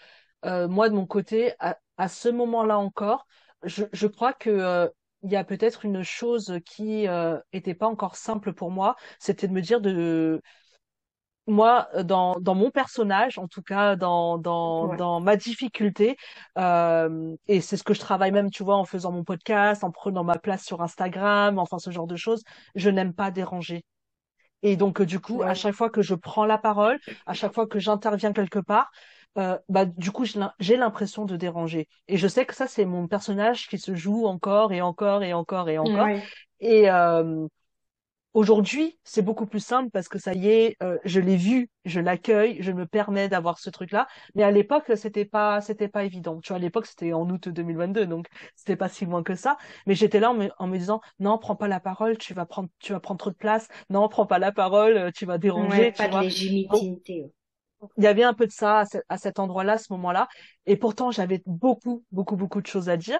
[0.44, 3.26] euh, moi de mon côté, à, à ce moment-là encore,
[3.64, 4.90] je, je crois que
[5.24, 9.46] il y a peut-être une chose qui euh, était pas encore simple pour moi, c'était
[9.48, 10.42] de me dire de
[11.46, 14.96] moi, euh, dans, dans mon personnage, en tout cas dans, dans, Ouais.
[14.96, 16.16] dans ma difficulté,
[16.58, 19.90] euh, et c'est ce que je travaille même, tu vois, en faisant mon podcast, en
[19.90, 22.42] prenant ma place sur Instagram, enfin ce genre de choses,
[22.74, 23.84] je n'aime pas déranger.
[24.62, 27.52] Et donc, euh, du coup, à chaque fois que je prends la parole, à chaque
[27.54, 28.90] fois que j'interviens quelque part,
[29.38, 31.88] euh, bah, du coup, j'ai l'im- j'ai l'impression de déranger.
[32.06, 35.32] Et je sais que ça, c'est mon personnage qui se joue encore et encore et
[35.32, 36.04] encore et encore.
[36.06, 36.22] Ouais.
[36.60, 37.46] Et, euh,
[38.34, 42.00] Aujourd'hui, c'est beaucoup plus simple parce que ça y est, euh, je l'ai vu, je
[42.00, 44.08] l'accueille, je me permets d'avoir ce truc-là.
[44.34, 46.40] Mais à l'époque, c'était pas, c'était pas évident.
[46.40, 49.58] Tu vois, à l'époque, c'était en août 2022, donc c'était pas si loin que ça.
[49.86, 52.46] Mais j'étais là en me, en me disant, non, prends pas la parole, tu vas
[52.46, 53.68] prendre, tu vas prendre trop de place.
[53.90, 56.24] Non, prends pas la parole, euh, tu vas Ouais, déranger, tu pas de vois.
[56.70, 57.32] Donc, légitimité.
[57.96, 60.28] il y avait un peu de ça à, ce- à cet endroit-là, à ce moment-là.
[60.66, 63.18] Et pourtant, j'avais beaucoup, beaucoup, beaucoup de choses à dire.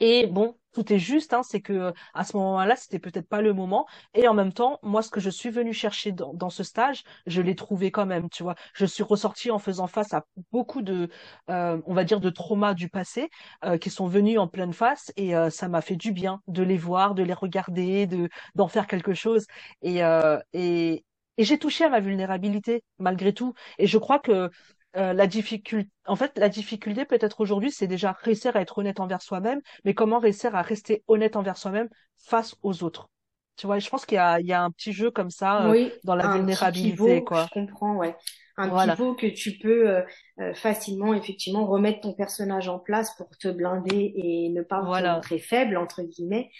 [0.00, 3.52] Et bon, tout est juste, hein, c'est que à ce moment-là, c'était peut-être pas le
[3.52, 3.86] moment.
[4.14, 7.42] Et en même temps, moi, ce que je suis venue chercher dans, ce stage, je
[7.42, 8.54] l'ai trouvé quand même, tu vois.
[8.74, 11.10] Je suis ressortie en faisant face à beaucoup de,
[11.50, 13.28] euh, on va dire, de traumas du passé
[13.64, 16.62] euh, qui sont venus en pleine face, et euh, ça m'a fait du bien de
[16.62, 19.46] les voir, de les regarder, de d'en faire quelque chose.
[19.82, 21.04] Et euh, et
[21.36, 23.54] et j'ai touché à ma vulnérabilité malgré tout.
[23.78, 24.50] Et je crois que
[24.96, 29.00] euh, la difficulté, en fait, la difficulté peut-être aujourd'hui, c'est déjà réussir à être honnête
[29.00, 33.08] envers soi-même, mais comment réussir à rester honnête envers soi-même face aux autres?
[33.56, 35.66] Tu vois, je pense qu'il y a, il y a un petit jeu comme ça
[35.70, 37.48] euh, dans la un petit vulnérabilité, pivot, quoi.
[37.48, 38.16] je comprends, ouais.
[38.56, 40.02] Un Voilà, pivot que tu peux euh,
[40.40, 44.86] euh, facilement, effectivement, remettre ton personnage en place pour te blinder et ne pas te
[44.86, 46.50] voilà, montrer faible, entre guillemets,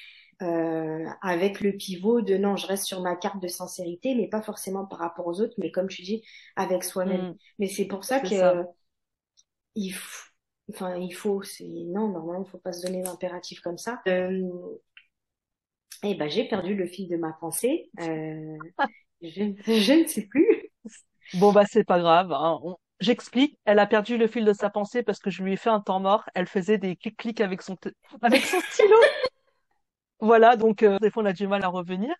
[0.42, 4.42] euh, avec le pivot de non, je reste sur ma carte de sincérité, mais pas
[4.42, 6.22] forcément par rapport aux autres, mais comme tu dis,
[6.56, 7.26] avec soi-même.
[7.26, 8.60] Mm, Mais c'est pour ça que ça.
[8.60, 8.64] euh,
[9.74, 10.28] il faut,
[10.72, 14.00] enfin, il faut, c'est, non, normalement, il faut pas se donner d'impératif comme ça.
[14.08, 14.48] Euh,
[16.02, 17.90] eh ben, j'ai perdu le fil de ma pensée.
[18.00, 18.58] Euh,
[19.22, 20.70] je, je ne sais plus.
[21.32, 22.58] Bon, bah, c'est pas grave, hein.
[22.62, 25.56] On- J'explique, elle a perdu le fil de sa pensée parce que je lui ai
[25.56, 26.24] fait un temps mort.
[26.34, 28.96] Elle faisait des clics-clics avec son, t- avec son stylo.
[30.20, 32.14] Voilà, donc euh, des fois on a du mal à revenir.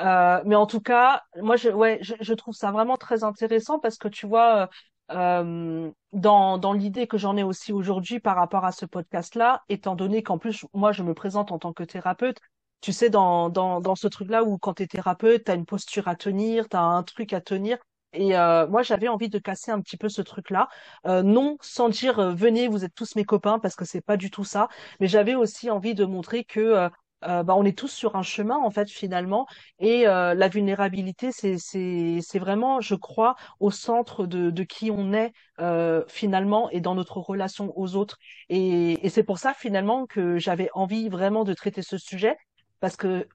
[0.00, 3.78] Euh, mais en tout cas, moi je, ouais, je, je trouve ça vraiment très intéressant
[3.78, 4.68] parce que tu vois,
[5.12, 9.62] euh, euh, dans, dans l'idée que j'en ai aussi aujourd'hui par rapport à ce podcast-là,
[9.68, 12.38] étant donné qu'en plus moi je me présente en tant que thérapeute,
[12.80, 15.64] tu sais, dans, dans, dans ce truc-là où quand tu es thérapeute, tu as une
[15.66, 17.78] posture à tenir, tu as un truc à tenir.
[18.12, 20.68] Et euh, moi, j'avais envie de casser un petit peu ce truc-là.
[21.06, 24.30] Euh, non, sans dire venez, vous êtes tous mes copains, parce que c'est pas du
[24.30, 24.68] tout ça.
[25.00, 26.88] Mais j'avais aussi envie de montrer que
[27.26, 29.46] euh, bah, on est tous sur un chemin en fait finalement.
[29.78, 34.90] Et euh, la vulnérabilité c'est c'est c'est vraiment je crois au centre de de qui
[34.90, 38.18] on est euh, finalement et dans notre relation aux autres.
[38.48, 42.36] Et et c'est pour ça finalement que j'avais envie vraiment de traiter ce sujet
[42.80, 43.28] parce que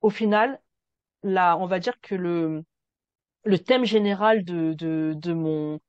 [0.00, 0.60] au final
[1.22, 2.64] là on va dire que le
[3.44, 5.80] le thème général de de de mon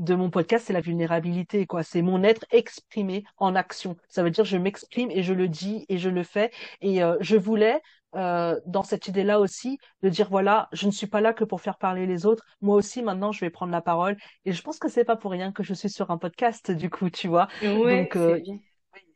[0.00, 1.82] de mon podcast, c'est la vulnérabilité, quoi.
[1.82, 3.96] C'est mon être exprimé en action.
[4.08, 6.50] Ça veut dire je m'exprime et je le dis et je le fais.
[6.80, 7.80] Et euh, je voulais,
[8.16, 11.60] euh, dans cette idée-là aussi, de dire voilà, je ne suis pas là que pour
[11.60, 12.44] faire parler les autres.
[12.60, 14.16] Moi aussi, maintenant, je vais prendre la parole.
[14.44, 16.90] Et je pense que c'est pas pour rien que je suis sur un podcast, du
[16.90, 17.48] coup, tu vois.
[17.62, 18.40] Ouais, Donc, euh,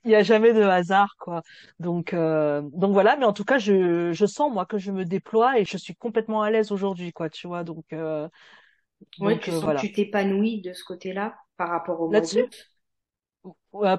[0.04, 1.42] il y a jamais de hasard, quoi.
[1.78, 3.16] Donc, euh, donc voilà.
[3.16, 5.94] Mais en tout cas, je je sens moi que je me déploie et je suis
[5.94, 7.30] complètement à l'aise aujourd'hui, quoi.
[7.30, 7.64] Tu vois.
[7.64, 8.28] Donc, euh,
[9.20, 12.70] Ouais, donc tu euh, que tu t'épanouis de ce côté-là par rapport au mois d'août?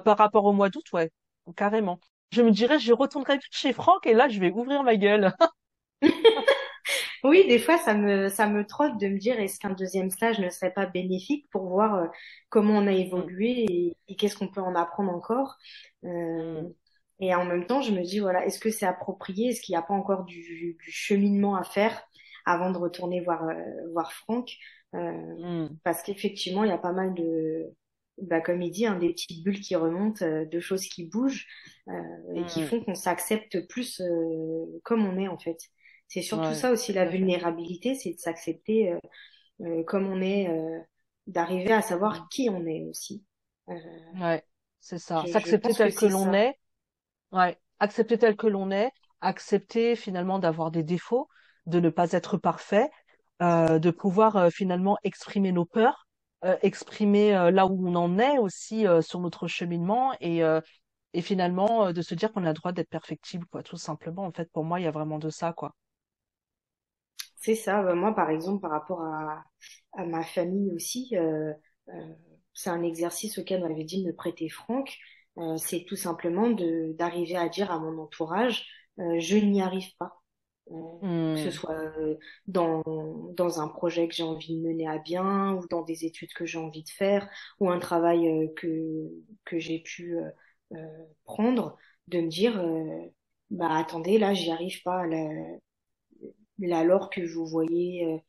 [0.04, 1.10] Par rapport au mois d'août, ouais,
[1.56, 2.00] carrément.
[2.32, 5.32] Je me dirais, je retournerai vite chez Franck et là, je vais ouvrir ma gueule.
[7.24, 10.38] Oui, des fois, ça me, ça me trotte de me dire, est-ce qu'un deuxième stage
[10.38, 12.06] ne serait pas bénéfique pour voir euh,
[12.50, 15.56] comment on a évolué et, et qu'est-ce qu'on peut en apprendre encore?
[16.04, 16.62] Euh,
[17.20, 19.48] et en même temps, je me dis, voilà, est-ce que c'est approprié?
[19.50, 22.02] Est-ce qu'il n'y a pas encore du, du cheminement à faire?
[22.46, 23.44] Avant de retourner voir
[23.92, 24.56] voir Franck,
[24.92, 25.66] mmh.
[25.84, 27.74] parce qu'effectivement, il y a pas mal de
[28.18, 31.46] bah, comme il dit, hein, des petites bulles qui remontent, de choses qui bougent
[32.34, 32.66] et qui mmh.
[32.66, 34.00] font qu'on s'accepte plus
[34.84, 35.58] comme on est en fait.
[36.08, 38.94] C'est surtout ça aussi la vulnérabilité, c'est de s'accepter
[39.86, 40.48] comme on est,
[41.26, 42.28] d'arriver à savoir mmh.
[42.30, 43.22] qui on est aussi.
[43.68, 44.42] ouais,
[44.80, 45.24] c'est ça.
[45.26, 46.56] S'accepter tel que, l'on est.
[47.32, 51.28] Ouais, accepter tel que l'on est, accepter finalement d'avoir des défauts,
[51.66, 52.90] de ne pas être parfait,
[53.42, 56.06] euh, de pouvoir euh, finalement exprimer nos peurs,
[56.44, 60.42] euh, exprimer là où on en est aussi sur notre cheminement et
[61.12, 64.24] et finalement de se dire qu'on a le droit d'être perfectible quoi, tout simplement.
[64.26, 65.74] En fait, pour moi, il y a vraiment de ça quoi.
[67.36, 67.82] C'est ça.
[67.82, 69.44] Bah, moi, par exemple, par rapport à,
[70.04, 71.14] ma famille aussi,
[72.52, 74.94] c'est un exercice auquel on avait dit de me prêter Franck.
[75.56, 78.66] c'est tout simplement d'arriver à dire à mon entourage,
[78.98, 80.20] je n'y arrive pas.
[80.72, 81.50] Euh, que ce hmm.
[81.52, 82.16] soit euh,
[82.48, 82.82] dans,
[83.36, 86.44] dans un projet que j'ai envie de mener à bien ou dans des études que
[86.44, 87.28] j'ai envie de faire
[87.60, 89.08] ou un travail euh, que,
[89.44, 90.16] que j'ai pu
[91.24, 91.76] prendre,
[92.08, 92.60] de me dire
[93.50, 95.28] bah attendez là j'y arrive pas là,
[96.58, 98.20] là alors que vous voyez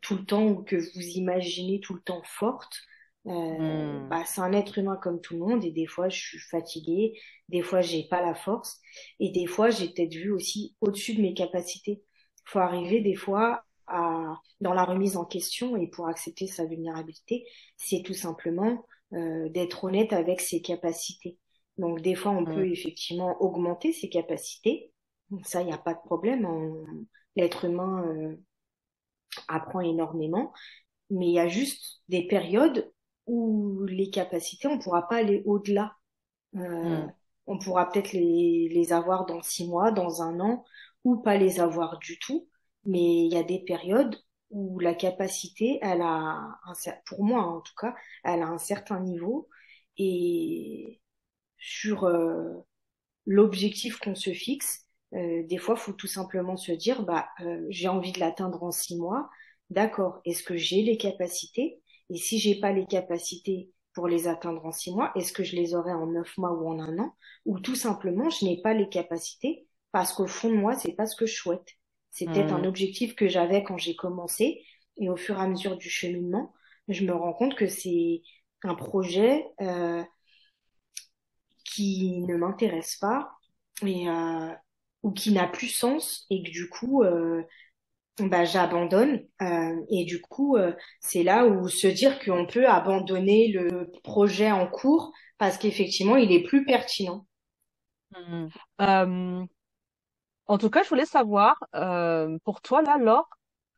[0.00, 2.80] tout le temps ou que vous imaginez tout le temps forte
[3.26, 4.08] euh, hmm.
[4.10, 7.18] bah, c'est un être humain comme tout le monde et des fois je suis fatiguée,
[7.48, 8.80] des fois j'ai pas la force
[9.18, 12.02] et des fois j'ai peut-être vu aussi au-dessus de mes capacités.
[12.44, 17.46] Faut arriver des fois à dans la remise en question et pour accepter sa vulnérabilité,
[17.76, 18.84] c'est tout simplement
[19.14, 21.38] euh, d'être honnête avec ses capacités.
[21.78, 22.54] Donc des fois on hmm.
[22.54, 24.92] peut effectivement augmenter ses capacités,
[25.44, 26.46] ça il n'y a pas de problème.
[27.36, 28.36] L'être humain euh,
[29.48, 30.52] apprend énormément,
[31.08, 32.92] mais il y a juste des périodes
[33.26, 35.96] où les capacités, on pourra pas aller au-delà.
[36.56, 37.12] Euh, hmm.
[37.46, 40.64] On pourra peut-être les, les avoir dans six mois, dans un an,
[41.04, 42.48] ou pas les avoir du tout.
[42.84, 44.16] Mais il y a des périodes
[44.50, 46.74] où la capacité, elle a, un,
[47.06, 49.48] pour moi en tout cas, elle a un certain niveau.
[49.96, 51.00] Et
[51.58, 52.52] sur euh,
[53.26, 57.88] l'objectif qu'on se fixe, euh, des fois, faut tout simplement se dire, bah, euh, j'ai
[57.88, 59.28] envie de l'atteindre en six mois.
[59.70, 60.20] D'accord.
[60.24, 61.80] Est-ce que j'ai les capacités?
[62.10, 65.56] Et si j'ai pas les capacités pour les atteindre en six mois, est-ce que je
[65.56, 67.14] les aurai en neuf mois ou en un an?
[67.46, 71.06] Ou tout simplement, je n'ai pas les capacités parce qu'au fond de moi, c'est pas
[71.06, 71.68] ce que je souhaite.
[72.10, 72.66] C'est peut-être un mmh.
[72.66, 74.64] objectif que j'avais quand j'ai commencé
[74.96, 76.52] et au fur et à mesure du cheminement,
[76.88, 78.22] je me rends compte que c'est
[78.62, 80.02] un projet euh,
[81.64, 83.32] qui ne m'intéresse pas
[83.84, 84.52] et euh,
[85.02, 87.42] ou qui n'a plus sens et que du coup euh,
[88.18, 89.22] bah, j'abandonne.
[89.42, 94.50] Euh, et du coup, euh, c'est là où se dire qu'on peut abandonner le projet
[94.50, 97.26] en cours parce qu'effectivement, il est plus pertinent.
[98.16, 98.46] Mmh.
[98.80, 99.44] Euh,
[100.46, 103.28] en tout cas, je voulais savoir, euh, pour toi, là, Laure,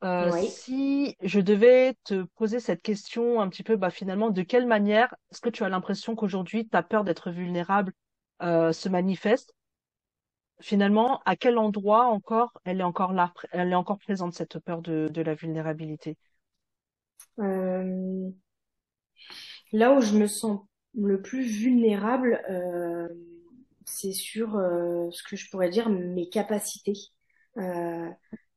[0.05, 4.66] euh, si je devais te poser cette question un petit peu, bah, finalement, de quelle
[4.66, 7.92] manière est-ce que tu as l'impression qu'aujourd'hui ta peur d'être vulnérable
[8.40, 9.55] se manifeste?
[10.61, 14.83] Finalement, à quel endroit encore elle est encore là, elle est encore présente cette peur
[14.83, 16.16] de, la vulnérabilité?
[17.38, 18.31] Euh,
[19.73, 20.61] Là où je me sens
[20.95, 23.09] le plus vulnérable, euh,
[23.85, 26.95] c'est sur euh, ce que je pourrais dire mes capacités.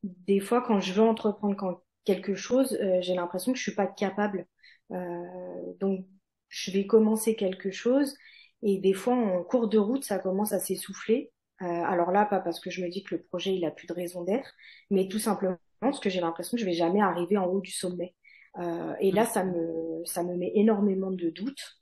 [0.03, 4.45] Des fois, quand je veux entreprendre quelque chose, j'ai l'impression que je suis pas capable.
[4.89, 6.05] donc,
[6.49, 8.15] je vais commencer quelque chose
[8.61, 11.31] et des fois, en cours de route, ça commence à s'essouffler
[11.61, 13.87] euh, alors là, pas parce que je me dis que le projet il a plus
[13.87, 14.53] de raison d'être,
[14.89, 17.71] mais tout simplement parce que j'ai l'impression que je vais jamais arriver en haut du
[17.71, 18.15] sommet.
[18.57, 21.81] Euh, et là, ça me ça me met énormément de doutes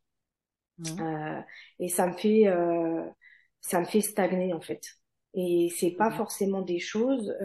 [0.99, 1.41] euh,
[1.79, 2.45] et ça me fait
[3.61, 4.81] ça me fait stagner en fait.
[5.33, 7.35] Et c'est pas forcément des choses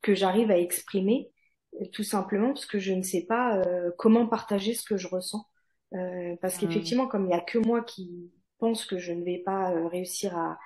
[0.00, 1.30] que j'arrive à exprimer,
[1.92, 3.62] tout simplement parce que je ne sais pas
[3.98, 5.44] comment partager ce que je ressens.
[6.40, 8.32] parce qu'effectivement, comme il y a que moi qui
[8.86, 10.58] que je ne vais pas euh, réussir à,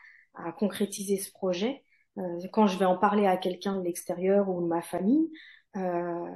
[0.58, 1.82] concrétiser ce projet,
[2.18, 5.30] euh, quand je vais en parler à quelqu'un de l'extérieur ou de ma famille,
[5.76, 6.30] euh,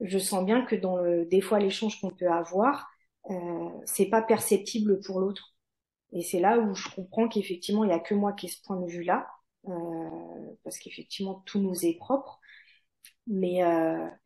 [0.00, 2.88] je sens bien que dans le, des fois l'échange qu'on peut avoir,
[3.30, 5.54] euh, c'est pas perceptible pour l'autre.
[6.12, 8.62] Et c'est là où je comprends qu'effectivement il y a que moi qui ai ce
[8.62, 9.26] point de vue-là,
[10.64, 12.40] parce qu'effectivement tout nous est propre.
[13.26, 13.60] Mais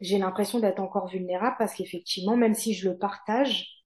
[0.01, 3.85] j'ai l'impression d'être encore vulnérable parce qu'effectivement, même si je le partage,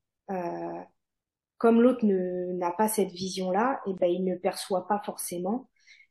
[1.58, 5.68] comme l'autre n'a pas cette vision-là, et eh ben il ne perçoit pas forcément.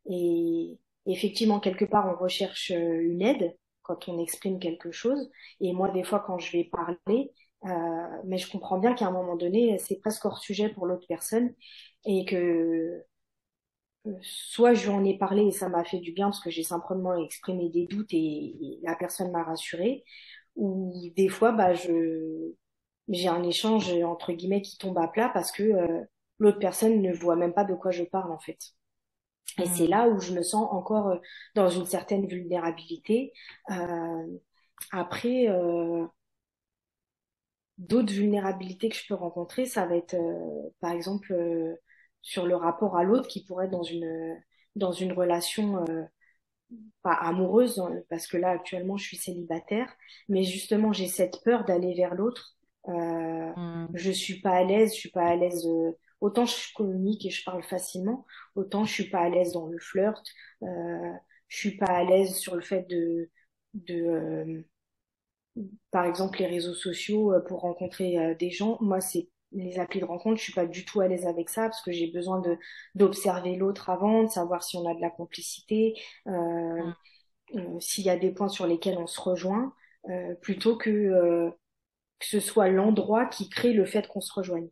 [0.09, 5.29] Et effectivement, quelque part, on recherche euh, une aide quand on exprime quelque chose.
[5.61, 7.31] Et moi, des fois, quand je vais parler,
[7.65, 7.69] euh,
[8.25, 11.53] mais je comprends bien qu'à un moment donné, c'est presque hors sujet pour l'autre personne
[12.05, 13.03] et que
[14.21, 16.63] soit je lui en ai parlé et ça m'a fait du bien parce que j'ai
[16.63, 20.03] simplement exprimé des doutes et, la personne m'a rassurée,
[20.55, 22.53] ou des fois, bah, je
[23.09, 25.73] j'ai un échange entre guillemets qui tombe à plat parce que
[26.39, 28.57] l'autre personne ne voit même pas de quoi je parle en fait.
[29.59, 29.89] Et c'est mmh.
[29.89, 31.19] là où je me sens encore
[31.53, 33.31] dans une certaine vulnérabilité.
[33.69, 34.39] Euh,
[34.91, 36.05] après, euh,
[37.77, 41.75] d'autres vulnérabilités que je peux rencontrer, ça va être euh, par exemple euh,
[42.21, 44.41] sur le rapport à l'autre qui pourrait être dans une
[44.75, 46.03] dans une relation euh,
[47.01, 49.93] pas amoureuse parce que là actuellement je suis célibataire,
[50.29, 52.55] mais justement j'ai cette peur d'aller vers l'autre.
[52.87, 53.87] Mmh.
[53.93, 55.67] Je suis pas à l'aise, je suis pas à l'aise.
[56.21, 58.25] autant je communique et je parle facilement,
[58.55, 60.23] autant je suis pas à l'aise dans le flirt.
[60.61, 63.29] je suis pas à l'aise sur le fait de
[63.73, 64.65] de
[65.91, 68.77] par exemple les réseaux sociaux euh, pour rencontrer euh, des gens.
[68.81, 71.63] Moi, c'est les applis de rencontre, je suis pas du tout à l'aise avec ça
[71.63, 72.57] parce que j'ai besoin de
[72.95, 75.93] d'observer l'autre avant, de savoir si on a de la complicité,
[76.27, 76.91] euh,
[77.53, 77.79] mm.
[77.79, 79.73] s'il y a des points sur lesquels on se rejoint,
[80.41, 81.51] plutôt que
[82.19, 84.69] que ce soit l'endroit qui crée le fait qu'on se rejoigne.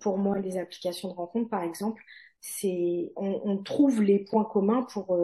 [0.00, 2.02] pour moi, les applications de rencontre, par exemple,
[2.40, 5.16] c'est on, on, trouve les points communs pour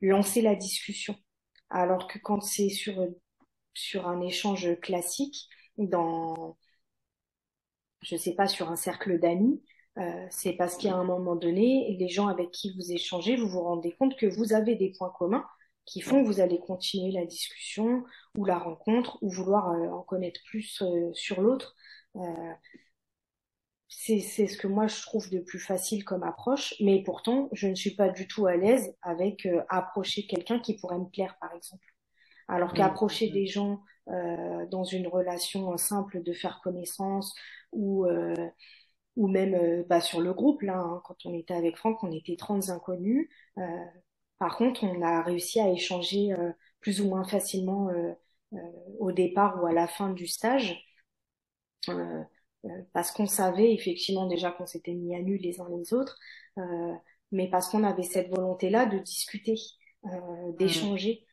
[0.00, 1.16] lancer la discussion.
[1.70, 3.06] Alors que quand c'est sur
[3.74, 5.48] sur un échange classique,
[5.78, 6.56] dans,
[8.02, 9.62] je sais pas, sur un cercle d'amis,
[9.98, 13.62] euh, c'est parce qu'à un moment donné, les gens avec qui vous échangez, vous vous
[13.62, 15.46] rendez compte que vous avez des points communs
[15.86, 18.04] qui font que vous allez continuer la discussion
[18.36, 21.76] ou la rencontre ou vouloir euh, en connaître plus euh, sur l'autre.
[23.88, 27.74] c'est ce que moi je trouve de plus facile comme approche, mais pourtant je ne
[27.74, 31.86] suis pas du tout à l'aise avec approcher quelqu'un qui pourrait me plaire par exemple.
[32.48, 37.34] Alors qu'approcher des gens euh, dans une relation simple de faire connaissance
[37.72, 38.34] ou euh,
[39.16, 42.12] ou même euh, bah, sur le groupe là, hein, quand on était avec Franck, on
[42.12, 43.28] était 30 inconnus.
[43.58, 43.62] Euh,
[44.44, 47.88] par contre, on a réussi à échanger euh, plus ou moins facilement
[48.98, 50.84] au départ ou à la fin du stage.
[52.92, 56.18] parce qu'on savait effectivement déjà qu'on s'était mis à nu les uns les autres,
[57.32, 59.56] mais parce qu'on avait cette volonté-là de discuter,
[60.02, 60.56] mm.
[60.58, 61.24] d'échanger.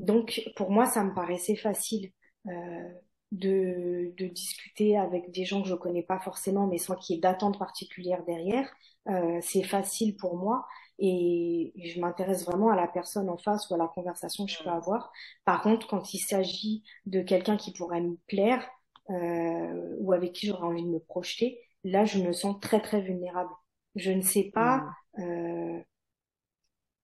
[0.00, 2.12] Donc pour moi, ça me paraissait facile
[2.46, 2.88] euh,
[3.32, 7.18] de, de, discuter avec des gens que je connais pas forcément, mais sans qu'il y
[7.18, 8.68] ait d'attente particulière derrière.
[9.08, 10.66] Euh, c'est facile pour moi
[11.00, 14.62] et je m'intéresse vraiment à la personne en face ou à la conversation que je
[14.62, 15.10] peux avoir.
[15.44, 18.68] Par contre, quand il s'agit de quelqu'un qui pourrait me plaire
[19.08, 23.00] euh, ou avec qui j'aurais envie de me projeter, là, je me sens très très
[23.00, 23.50] vulnérable.
[23.96, 24.86] Je ne sais pas
[25.18, 25.80] euh,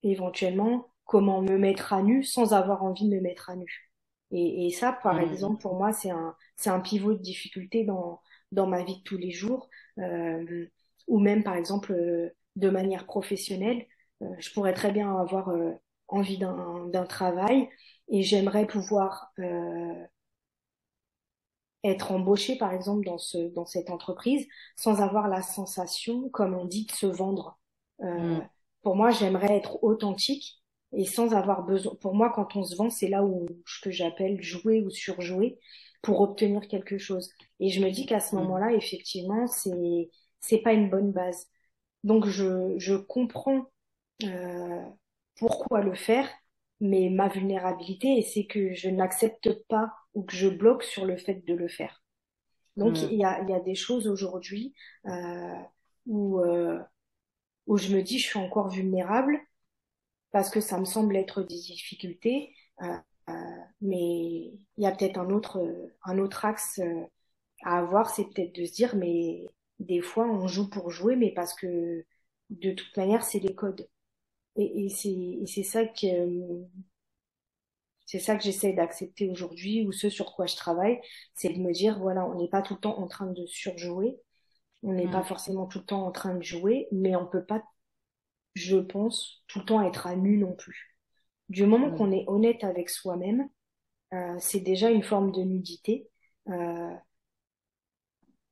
[0.02, 3.90] éventuellement comment me mettre à nu sans avoir envie de me mettre à nu.
[4.30, 5.32] Et, et ça, par mmh.
[5.32, 8.20] exemple, pour moi, c'est un, c'est un pivot de difficulté dans,
[8.52, 9.68] dans ma vie de tous les jours,
[9.98, 10.66] euh,
[11.06, 13.86] ou même, par exemple, euh, de manière professionnelle.
[14.22, 15.72] Euh, je pourrais très bien avoir euh,
[16.08, 17.68] envie d'un, d'un travail
[18.08, 19.32] et j'aimerais pouvoir
[21.82, 24.46] être embauché, par exemple, dans, ce, dans cette entreprise
[24.76, 27.58] sans avoir la sensation, comme on dit, de se vendre.
[27.98, 28.40] Mmh.
[28.82, 31.94] Pour moi, j'aimerais être authentique et sans avoir besoin.
[31.96, 35.58] Pour moi, quand on se vend, c'est là où ce que j'appelle jouer ou surjouer
[36.02, 37.30] pour obtenir quelque chose.
[37.60, 38.38] Et je me dis qu'à ce mm.
[38.40, 41.48] moment-là, effectivement, c'est c'est pas une bonne base.
[42.04, 43.70] Donc je je comprends
[44.24, 44.84] euh,
[45.36, 46.28] pourquoi le faire,
[46.80, 51.44] mais ma vulnérabilité, c'est que je n'accepte pas ou que je bloque sur le fait
[51.46, 52.02] de le faire.
[52.76, 53.08] Donc mm.
[53.10, 54.74] il y a il y a des choses aujourd'hui
[55.06, 55.54] euh,
[56.06, 56.78] où euh,
[57.66, 59.40] où je me dis je suis encore vulnérable
[60.36, 62.54] parce que ça me semble être des difficultés.
[62.82, 62.86] Euh,
[63.30, 63.32] euh,
[63.80, 65.58] mais il y a peut-être un autre,
[66.04, 67.04] un autre axe euh,
[67.64, 69.46] à avoir, c'est peut-être de se dire, mais
[69.78, 72.04] des fois on joue pour jouer, mais parce que
[72.50, 73.88] de toute manière c'est les codes.
[74.56, 74.88] Et, et
[75.46, 76.06] c'est ça que
[78.06, 81.00] c'est ça que j'essaie d'accepter aujourd'hui ou ce sur quoi je travaille,
[81.34, 84.16] c'est de me dire voilà, on n'est pas tout le temps en train de surjouer,
[84.82, 85.24] on n'est pas mmh.
[85.24, 87.62] forcément tout le temps en train de jouer, mais on peut pas
[88.56, 90.96] je pense, tout le temps être à nu non plus.
[91.50, 93.48] Du moment qu'on est honnête avec soi-même,
[94.14, 96.08] euh, c'est déjà une forme de nudité.
[96.48, 96.94] Euh,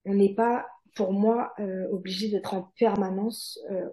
[0.05, 3.91] on n'est pas, pour moi, euh, obligé d'être en permanence, euh,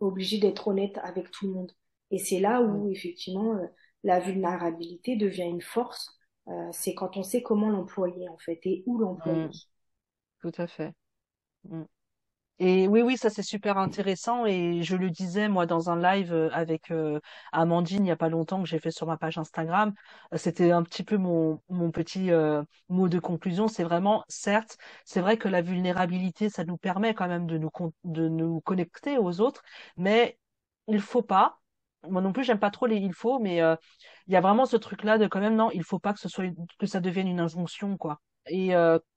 [0.00, 1.72] obligé d'être honnête avec tout le monde.
[2.10, 3.66] Et c'est là où, effectivement, euh,
[4.04, 6.12] la vulnérabilité devient une force.
[6.70, 9.48] c'est quand on sait comment l'employer, en fait, et où l'employer.
[10.40, 10.92] Tout à fait.
[11.64, 11.82] Mm.
[12.58, 16.32] Et oui, oui, ça c'est super intéressant et je le disais moi dans un live
[16.32, 17.20] euh, avec euh,
[17.52, 19.92] Amandine il n'y a pas longtemps que j'ai fait sur ma page Instagram.
[20.32, 23.68] Euh, C'était un petit peu mon mon petit euh, mot de conclusion.
[23.68, 27.70] C'est vraiment, certes, c'est vrai que la vulnérabilité ça nous permet quand même de nous
[28.04, 29.62] de nous connecter aux autres,
[29.98, 30.38] mais
[30.88, 31.58] il faut pas.
[32.08, 33.76] Moi non plus, j'aime pas trop les il faut, mais euh,
[34.28, 36.28] il y a vraiment ce truc-là de quand même non, il faut pas que ce
[36.30, 36.46] soit
[36.78, 38.20] que ça devienne une injonction quoi.
[38.46, 38.74] Et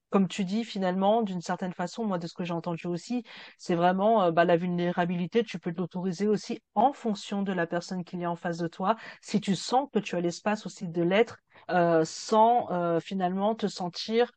[0.10, 3.24] comme tu dis, finalement, d'une certaine façon, moi, de ce que j'ai entendu aussi,
[3.58, 8.04] c'est vraiment euh, bah, la vulnérabilité, tu peux l'autoriser aussi en fonction de la personne
[8.04, 10.88] qu'il y a en face de toi, si tu sens que tu as l'espace aussi
[10.88, 11.38] de l'être,
[11.70, 14.32] euh, sans euh, finalement te sentir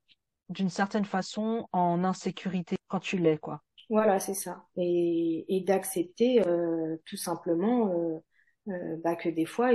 [0.49, 3.63] d'une certaine façon en insécurité quand tu l'es, quoi.
[3.89, 4.65] Voilà, c'est ça.
[4.77, 6.43] Et, d'accepter
[7.05, 7.93] tout simplement
[8.67, 9.71] bah, que des fois,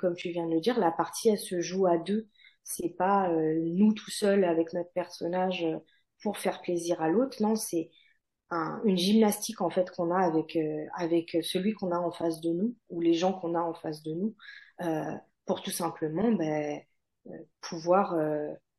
[0.00, 2.28] comme tu viens de le dire, la partie, elle se joue à deux.
[2.70, 5.78] C'est pas euh, nous tout seuls avec notre personnage euh,
[6.22, 7.42] pour faire plaisir à l'autre.
[7.42, 7.90] Non, c'est
[8.50, 12.40] un- une gymnastique en fait qu'on a avec euh, avec celui qu'on a en face
[12.40, 14.36] de nous ou les gens qu'on a en face de nous
[14.82, 15.14] euh,
[15.46, 16.80] pour tout simplement ben,
[17.28, 18.16] euh, pouvoir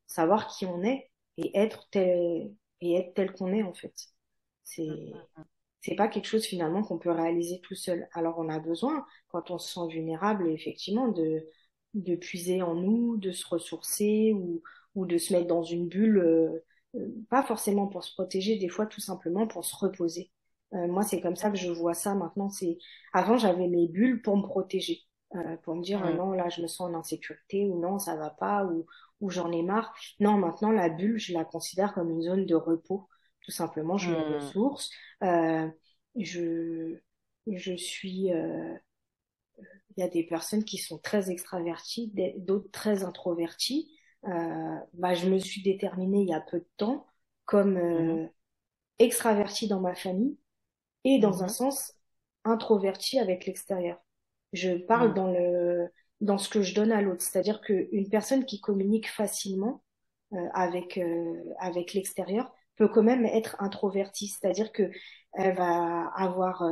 [0.08, 3.94] savoir qui on est et être tel et être tel qu'on est en fait.
[4.64, 4.88] C'est
[5.82, 8.08] c'est pas quelque chose finalement qu'on peut réaliser tout seul.
[8.14, 11.46] Alors on a besoin, quand on se sent vulnérable, effectivement, de,
[11.94, 14.62] de puiser en nous, de se ressourcer ou,
[14.96, 16.66] ou de se mettre dans une bulle, euh,
[16.96, 20.32] euh, pas forcément pour se protéger, des fois tout simplement pour se reposer.
[20.74, 22.50] Euh, moi, c'est comme ça que je vois ça maintenant.
[22.50, 22.78] C'est
[23.14, 25.02] avant j'avais mes bulles pour me protéger,
[25.36, 28.16] euh, pour me dire ah non là je me sens en insécurité ou non ça
[28.16, 28.86] va pas ou
[29.20, 29.94] ou j'en ai marre.
[30.20, 33.08] Non, maintenant la bulle je la considère comme une zone de repos.
[33.42, 34.92] Tout simplement, je me mm, ressource.
[35.24, 35.68] Euh,
[36.16, 36.98] je,
[37.48, 38.76] je suis, euh,
[39.96, 43.92] il y a des personnes qui sont très extraverties, d'autres très introverties.
[44.28, 47.08] Euh, bah, je me suis déterminée il y a peu de temps
[47.46, 48.28] comme mhm, euh,
[49.00, 50.38] extravertie dans ma famille
[51.04, 51.94] et dans un mhm, sens
[52.44, 54.00] introvertie avec l'extérieur.
[54.54, 55.89] Je parle mm, dans le,
[56.22, 59.84] dans ce que je donne à l'autre, c'est-à-dire qu'une personne qui communique facilement
[60.34, 61.00] euh, avec
[61.60, 64.89] avec l'extérieur peut quand même être introvertie, c'est-à-dire que
[65.34, 66.64] elle va avoir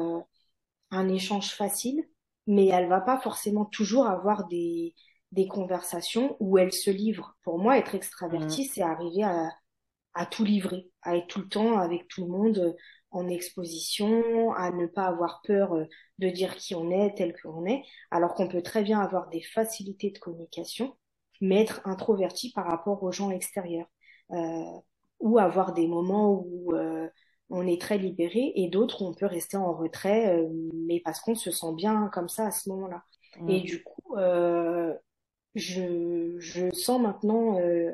[0.92, 2.08] un échange facile,
[2.50, 4.96] mais elle va pas forcément toujours avoir des,
[5.32, 7.38] des conversations où elle se livre.
[7.44, 9.52] Pour moi, être mm, extravertie, c'est arriver à,
[10.16, 12.74] à tout livrer, à être tout le temps avec tout le monde euh,
[13.12, 15.86] en exposition, à ne pas avoir peur euh,
[16.18, 19.44] de dire qui on est, tel qu'on est, alors qu'on peut très bien avoir des
[19.44, 20.98] facilités de communication,
[21.42, 23.88] mais être introverti par rapport aux gens extérieurs.
[24.32, 24.64] Euh,
[25.20, 27.08] ou avoir des moments où euh,
[27.50, 31.36] on est très libéré et d'autres on peut rester en retrait, euh, mais parce qu'on
[31.36, 33.04] se sent bien comme ça à ce moment-là.
[33.48, 34.94] Et mm, du coup, euh,
[35.56, 37.92] je, je sens maintenant, euh,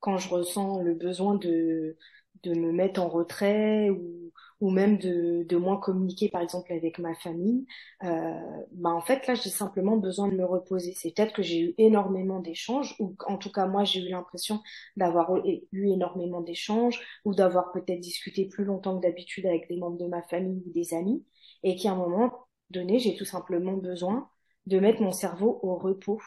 [0.00, 1.96] quand je ressens le besoin de,
[2.44, 4.27] de me mettre en retrait ou,
[4.60, 7.64] ou même de, de moins communiquer, par exemple, avec ma famille,
[8.04, 8.32] euh,
[8.72, 10.94] bah en fait, là, j'ai simplement besoin de me reposer.
[10.96, 14.60] C'est peut-être que j'ai eu énormément d'échanges, ou en tout cas, moi, j'ai eu l'impression
[14.96, 19.98] d'avoir eu énormément d'échanges, ou d'avoir peut-être discuté plus longtemps que d'habitude avec des membres
[19.98, 21.24] de ma famille ou des amis,
[21.62, 22.32] et qu'à un moment
[22.70, 24.28] donné, j'ai tout simplement besoin
[24.66, 26.20] de mettre mon cerveau au repos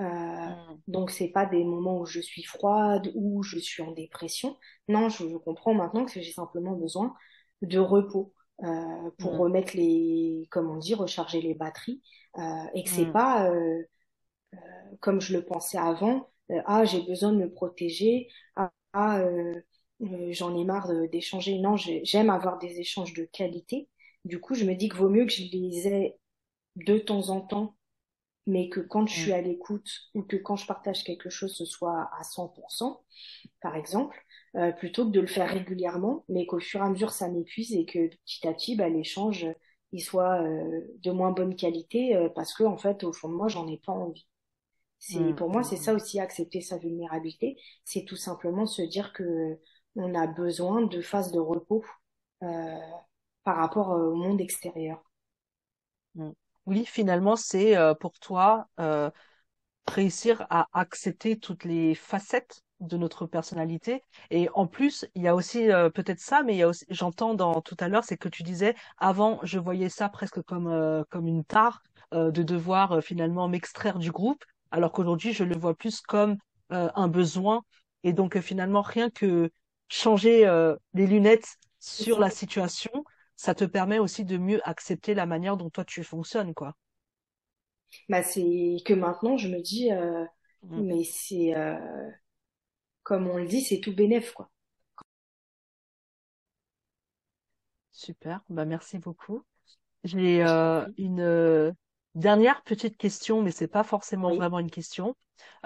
[0.00, 3.92] euh, mm, donc c'est pas des moments où je suis froide ou je suis en
[3.92, 4.56] dépression.
[4.88, 7.14] Non, je, je comprends maintenant que j'ai simplement besoin
[7.62, 8.32] de repos
[8.64, 12.02] euh, pour mm, remettre les, comme on dit, recharger les batteries
[12.38, 12.42] euh,
[12.74, 13.82] et que c'est mm, pas euh,
[15.00, 16.30] comme je le pensais avant.
[16.50, 18.28] euh, ah, j'ai besoin de me protéger.
[18.56, 19.54] Ah, ah, euh,
[20.02, 21.58] euh, j'en ai marre d'échanger.
[21.58, 23.88] Non, j'ai- j'aime avoir des échanges de qualité.
[24.24, 26.16] Du coup, je me dis que vaut mieux que je les ai
[26.76, 27.76] de temps en temps
[28.46, 29.34] mais que quand je suis mm.
[29.34, 33.04] à l'écoute ou que quand je partage quelque chose, ce soit à 100%,
[33.60, 34.18] par exemple,
[34.56, 37.74] euh, plutôt que de le faire régulièrement, mais qu'au fur et à mesure ça m'épuise
[37.74, 39.46] et que petit à petit, bah, l'échange
[39.92, 43.34] il soit euh, de moins bonne qualité euh, parce que en fait, au fond de
[43.34, 44.26] moi, j'en ai pas envie.
[44.98, 45.96] C'est mm, pour moi, c'est ça mm.
[45.96, 49.58] aussi accepter sa vulnérabilité, c'est tout simplement se dire que
[49.96, 51.84] on a besoin de phases de repos
[52.42, 52.78] euh,
[53.44, 55.02] par rapport au monde extérieur.
[56.66, 59.10] Oui, finalement, c'est euh, pour toi euh,
[59.86, 64.02] réussir à accepter toutes les facettes de notre personnalité.
[64.30, 66.84] Et en plus, il y a aussi euh, peut-être ça, mais il y a aussi,
[66.90, 70.66] j'entends dans tout à l'heure, c'est que tu disais, avant, je voyais ça presque comme
[70.68, 71.82] euh, comme une tare
[72.14, 76.36] euh, de devoir euh, finalement m'extraire du groupe, alors qu'aujourd'hui, je le vois plus comme
[76.72, 77.62] euh, un besoin.
[78.04, 79.50] Et donc, euh, finalement, rien que
[79.88, 83.04] changer euh, les lunettes sur la situation,
[83.36, 86.74] ça te permet aussi de mieux accepter la manière dont toi tu fonctionnes, quoi.
[88.08, 90.24] Bah, c'est que maintenant, je me dis, euh,
[90.62, 90.82] Mm.
[90.82, 92.10] mais c'est, euh,
[93.02, 94.50] comme on le dit, c'est tout bénef, quoi.
[97.92, 99.44] Super, bah merci beaucoup.
[100.02, 101.70] J'ai euh, une euh,
[102.16, 105.14] dernière petite question, mais c'est pas forcément vraiment une question.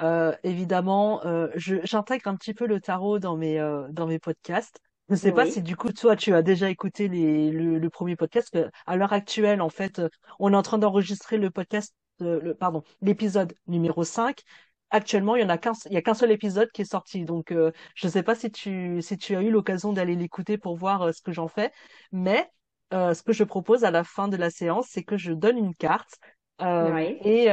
[0.00, 1.22] Euh, évidemment,
[1.54, 3.58] j'intègre un petit peu le tarot dans mes
[3.90, 4.80] dans mes podcasts.
[5.08, 8.16] Je ne sais pas si du coup toi tu as déjà écouté les, le, premier
[8.16, 8.58] podcast.
[8.86, 10.02] À l'heure actuelle, en fait,
[10.38, 14.42] on est en train d'enregistrer le podcast, le, pardon, l'épisode numéro 5
[14.90, 17.24] actuellement, il y en a qu'un, il y a qu'un seul épisode qui est sorti.
[17.24, 20.58] Donc, euh, je ne sais pas si tu, si tu as eu l'occasion d'aller l'écouter
[20.58, 21.72] pour voir euh, ce que j'en fais.
[22.12, 22.48] Mais
[22.92, 25.58] euh, ce que je propose à la fin de la séance, c'est que je donne
[25.58, 26.18] une carte
[26.60, 27.48] et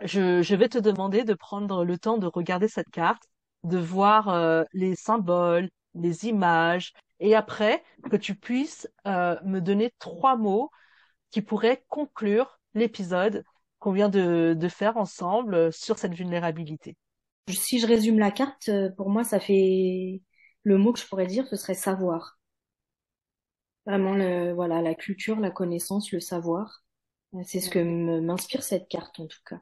[0.00, 3.22] je, je vais te demander de prendre le temps de regarder cette carte,
[3.62, 10.70] de voir les symboles, les images, et après que tu puisses me donner trois mots
[11.30, 13.44] qui pourraient conclure l'épisode
[13.84, 16.96] qu'on vient de, faire ensemble euh, sur cette vulnérabilité.
[17.50, 20.22] Si je résume la carte, euh, pour moi, ça fait
[20.62, 22.38] le mot que je pourrais dire, ce serait savoir.
[23.84, 26.82] Vraiment, le, voilà, la culture, la connaissance, le savoir.
[27.34, 27.78] Euh, c'est ce que
[28.20, 29.60] m'inspire cette carte, en tout cas.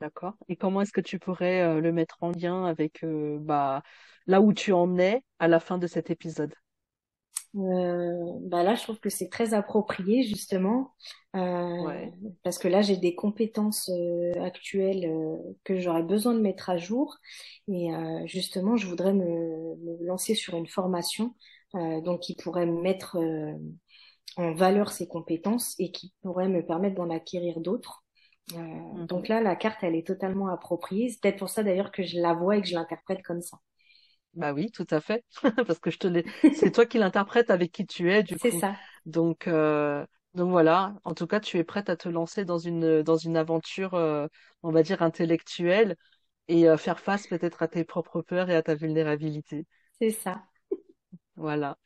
[0.00, 0.34] D'accord.
[0.48, 3.84] Et comment est-ce que tu pourrais le mettre en lien avec bah,
[4.26, 6.56] là où tu en es à la fin de cet épisode?
[7.54, 10.94] Euh, bah là, je trouve que c'est très approprié justement
[11.36, 12.10] euh,
[12.42, 16.78] parce que là, j'ai des compétences euh, actuelles euh, que j'aurais besoin de mettre à
[16.78, 17.18] jour
[17.68, 21.34] et euh, justement, je voudrais me, me, lancer sur une formation
[21.74, 23.16] donc qui pourrait me mettre
[24.36, 28.04] en valeur ces compétences et qui pourrait me permettre d'en acquérir d'autres.
[28.54, 29.06] Mhm.
[29.06, 31.08] Donc là, la carte, elle est totalement appropriée.
[31.08, 33.56] C'est peut-être pour ça d'ailleurs que je la vois et que je l'interprète comme ça.
[34.34, 35.24] Bah oui, tout à fait,
[35.66, 36.24] parce que je te l'ai.
[36.54, 38.40] C'est toi qui l'interprètes avec qui tu es, du coup.
[38.40, 38.76] C'est ça.
[39.04, 40.06] Donc, euh...
[40.34, 40.94] donc voilà.
[41.04, 44.26] En tout cas, tu es prête à te lancer dans une dans une aventure, euh,
[44.62, 45.96] on va dire intellectuelle,
[46.48, 49.66] et euh, faire face peut-être à tes propres peurs et à ta vulnérabilité.
[49.98, 50.42] C'est ça.
[51.36, 51.76] Voilà.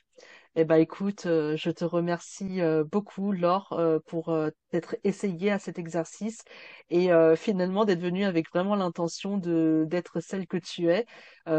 [0.59, 4.35] Eh ben écoute, euh, je te remercie euh, beaucoup, Laure, euh, pour
[4.71, 6.43] t'être essayée à cet exercice
[6.89, 11.05] et finalement d'être venue avec vraiment l'intention de d'être celle que tu es.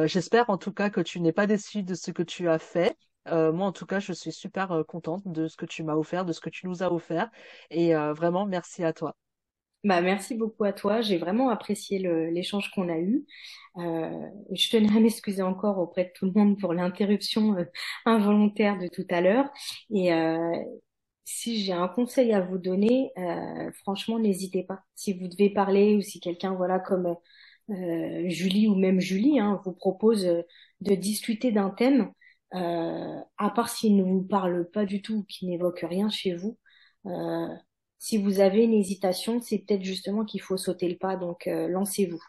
[0.05, 2.97] J'espère en tout cas que tu n'es pas déçue de ce que tu as fait.
[3.29, 6.33] moi, en tout cas, je suis super contente de ce que tu m'as offert, de
[6.33, 7.29] ce que tu nous as offert.
[7.69, 9.15] Et vraiment, merci à toi.
[9.83, 11.01] Bah, merci beaucoup à toi.
[11.01, 11.99] J'ai vraiment apprécié
[12.31, 13.25] l'échange qu'on a eu.
[13.77, 14.09] Euh,
[14.51, 17.63] je tenais à m'excuser encore auprès de tout le monde pour l'interruption euh,
[18.05, 19.45] involontaire de tout à l'heure.
[19.93, 20.55] Et euh,
[21.25, 24.81] si j'ai un conseil à vous donner, euh, franchement, n'hésitez pas.
[24.95, 27.15] Si vous devez parler ou si quelqu'un, voilà, comme
[27.69, 32.11] euh, Julie ou même Julie, hein, vous propose de discuter d'un thème,
[32.53, 36.57] à part s'il ne vous parle pas du tout ou qu'il n'évoque rien chez vous.
[37.99, 41.67] Si vous avez une hésitation, c'est peut-être justement qu'il faut sauter le pas, donc euh,
[41.67, 42.23] lancez-vous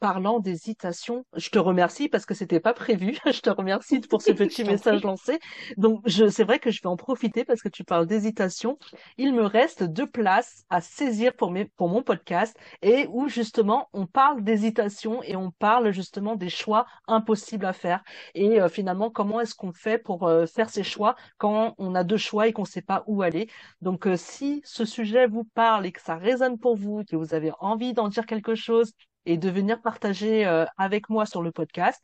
[0.00, 3.18] parlant d'hésitation, je te remercie parce que c'était pas prévu.
[3.26, 5.38] je te remercie pour ce petit message lancé.
[5.76, 8.78] Donc, je, c'est vrai que je vais en profiter parce que tu parles d'hésitation.
[9.18, 13.88] Il me reste deux places à saisir pour mes, pour mon podcast et où justement
[13.92, 18.02] on parle d'hésitation et on parle justement des choix impossibles à faire
[18.34, 22.04] et euh, finalement comment est-ce qu'on fait pour euh, faire ces choix quand on a
[22.04, 23.48] deux choix et qu'on sait pas où aller?
[23.80, 27.34] Donc, euh, si ce sujet vous parle et que ça résonne pour vous, que vous
[27.34, 28.92] avez envie d'en dire quelque chose,
[29.26, 32.02] et de venir partager euh, avec moi sur le podcast,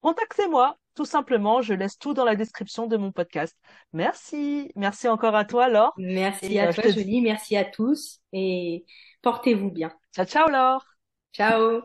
[0.00, 0.78] contactez-moi.
[0.94, 3.54] Tout simplement, je laisse tout dans la description de mon podcast.
[3.92, 4.72] Merci.
[4.76, 5.92] Merci encore à toi, Laure.
[5.98, 7.20] Merci à euh, toi, Julie.
[7.20, 8.86] Merci à tous et
[9.20, 9.92] portez-vous bien.
[10.14, 10.86] Ciao, ciao, Laure.
[11.34, 11.82] Ciao.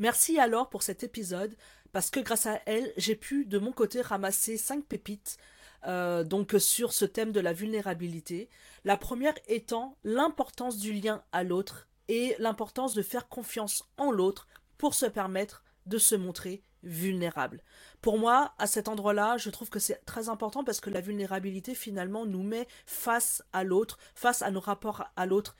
[0.00, 1.54] Merci à Laure pour cet épisode
[1.92, 5.38] parce que grâce à elle, j'ai pu de mon côté ramasser cinq pépites
[5.86, 8.48] euh, donc sur ce thème de la vulnérabilité.
[8.84, 14.46] La première étant l'importance du lien à l'autre et l'importance de faire confiance en l'autre
[14.76, 17.62] pour se permettre de se montrer vulnérable.
[18.02, 21.74] Pour moi, à cet endroit-là, je trouve que c'est très important parce que la vulnérabilité
[21.74, 25.56] finalement nous met face à l'autre, face à nos rapports à l'autre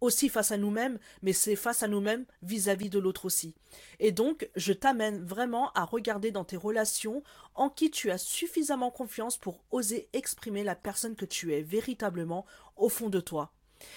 [0.00, 3.54] aussi face à nous-mêmes, mais c'est face à nous-mêmes vis-à-vis de l'autre aussi.
[3.98, 7.22] Et donc, je t'amène vraiment à regarder dans tes relations
[7.54, 12.46] en qui tu as suffisamment confiance pour oser exprimer la personne que tu es véritablement
[12.76, 13.52] au fond de toi.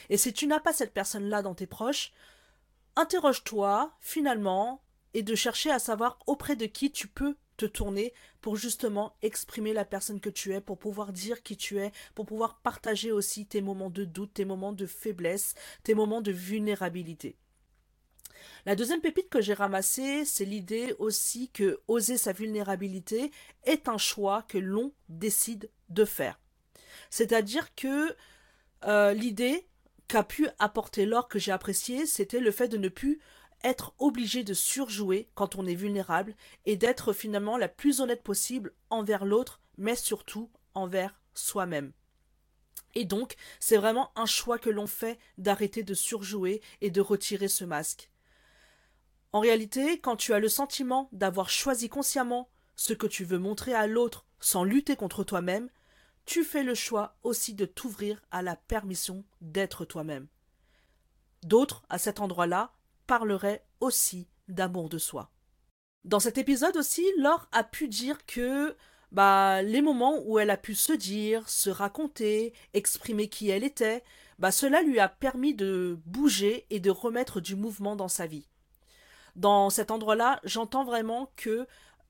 [0.09, 2.11] Et si tu n'as pas cette personne-là dans tes proches,
[2.95, 4.81] interroge-toi finalement
[5.13, 9.73] et de chercher à savoir auprès de qui tu peux te tourner pour justement exprimer
[9.73, 13.45] la personne que tu es, pour pouvoir dire qui tu es, pour pouvoir partager aussi
[13.45, 17.35] tes moments de doute, tes moments de faiblesse, tes moments de vulnérabilité.
[18.65, 23.31] La deuxième pépite que j'ai ramassée, c'est l'idée aussi que oser sa vulnérabilité
[23.63, 26.39] est un choix que l'on décide de faire.
[27.09, 28.15] C'est-à-dire que
[28.85, 29.67] euh, l'idée
[30.07, 33.19] qu'a pu apporter l'or que j'ai apprécié, c'était le fait de ne plus
[33.63, 36.35] être obligé de surjouer quand on est vulnérable
[36.65, 41.91] et d'être finalement la plus honnête possible envers l'autre, mais surtout envers soi-même.
[42.95, 47.47] Et donc, c'est vraiment un choix que l'on fait d'arrêter de surjouer et de retirer
[47.47, 48.09] ce masque.
[49.33, 53.73] En réalité, quand tu as le sentiment d'avoir choisi consciemment ce que tu veux montrer
[53.73, 55.69] à l'autre sans lutter contre toi-même,
[56.25, 60.27] tu fais le choix aussi de t'ouvrir à la permission d'être toi-même.
[61.43, 62.73] D'autres, à cet endroit-là,
[63.07, 65.31] parleraient aussi d'amour de soi.
[66.03, 68.75] Dans cet épisode aussi, Laure a pu dire que
[69.11, 74.03] bah, les moments où elle a pu se dire, se raconter, exprimer qui elle était,
[74.39, 78.47] bah, cela lui a permis de bouger et de remettre du mouvement dans sa vie.
[79.35, 81.67] Dans cet endroit-là, j'entends vraiment que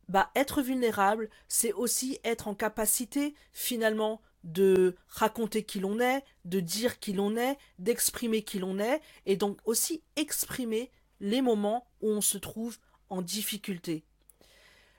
[0.09, 6.59] bah, être vulnérable, c'est aussi être en capacité finalement de raconter qui l'on est, de
[6.59, 10.89] dire qui l'on est, d'exprimer qui l'on est, et donc aussi exprimer
[11.19, 12.77] les moments où on se trouve
[13.09, 14.03] en difficulté.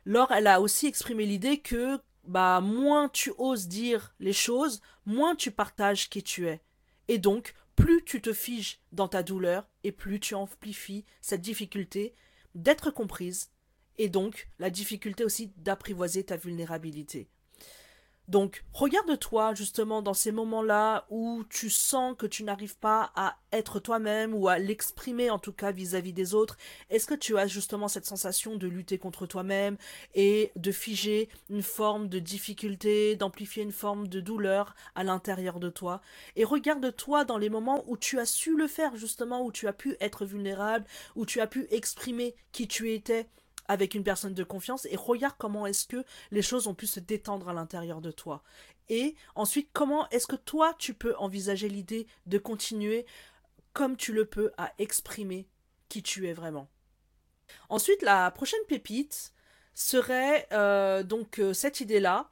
[0.05, 5.34] Laure, elle a aussi exprimé l'idée que bah moins tu oses dire les choses, moins
[5.34, 6.61] tu partages qui tu es.
[7.09, 12.14] Et donc, plus tu te figes dans ta douleur et plus tu amplifies cette difficulté
[12.55, 13.51] d'être comprise
[13.96, 17.28] et donc la difficulté aussi d'apprivoiser ta vulnérabilité.
[18.29, 23.81] Donc, regarde-toi justement dans ces moments-là où tu sens que tu n'arrives pas à être
[23.81, 26.59] toi-même ou à l'exprimer en tout cas vis-à-vis des autres.
[26.91, 29.79] Est-ce que tu as justement cette sensation de lutter contre toi-même
[30.14, 35.70] et de figer une forme de difficulté, d'amplifier une forme de douleur à l'intérieur de
[35.70, 36.03] toi?
[36.37, 39.72] Et regarde-toi dans les moments où tu as su le faire justement, où tu as
[39.72, 40.85] pu être vulnérable,
[41.16, 43.26] où tu as pu exprimer qui tu étais
[43.69, 47.01] avec une personne de confiance et regarde comment est-ce que les choses ont pu se
[47.01, 48.43] détendre à l'intérieur de toi.
[48.89, 53.07] Et ensuite, comment est-ce que toi, tu peux envisager l'idée de continuer
[53.73, 55.47] comme tu le peux à exprimer
[55.89, 56.69] qui tu es vraiment.
[57.69, 59.33] Ensuite, la prochaine pépite
[59.75, 62.31] serait euh, donc euh, cette idée-là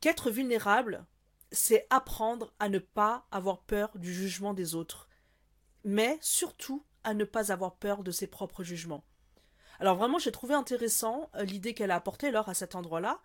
[0.00, 1.06] qu'être vulnérable,
[1.52, 5.08] c'est apprendre à ne pas avoir peur du jugement des autres,
[5.84, 9.04] mais surtout à ne pas avoir peur de ses propres jugements.
[9.80, 13.20] Alors vraiment, j'ai trouvé intéressant euh, l'idée qu'elle a apportée lors à cet endroit-là,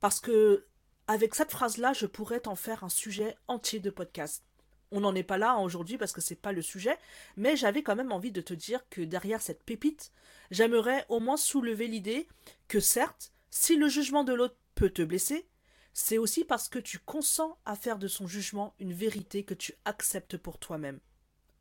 [0.00, 0.66] parce que
[1.06, 4.44] avec cette phrase-là, je pourrais en faire un sujet entier de podcast.
[4.92, 6.96] On n'en est pas là aujourd'hui parce que c'est pas le sujet,
[7.36, 10.12] mais j'avais quand même envie de te dire que derrière cette pépite,
[10.50, 12.28] j'aimerais au moins soulever l'idée
[12.68, 15.46] que certes, si le jugement de l'autre peut te blesser,
[15.92, 19.74] c'est aussi parce que tu consens à faire de son jugement une vérité que tu
[19.84, 21.00] acceptes pour toi-même.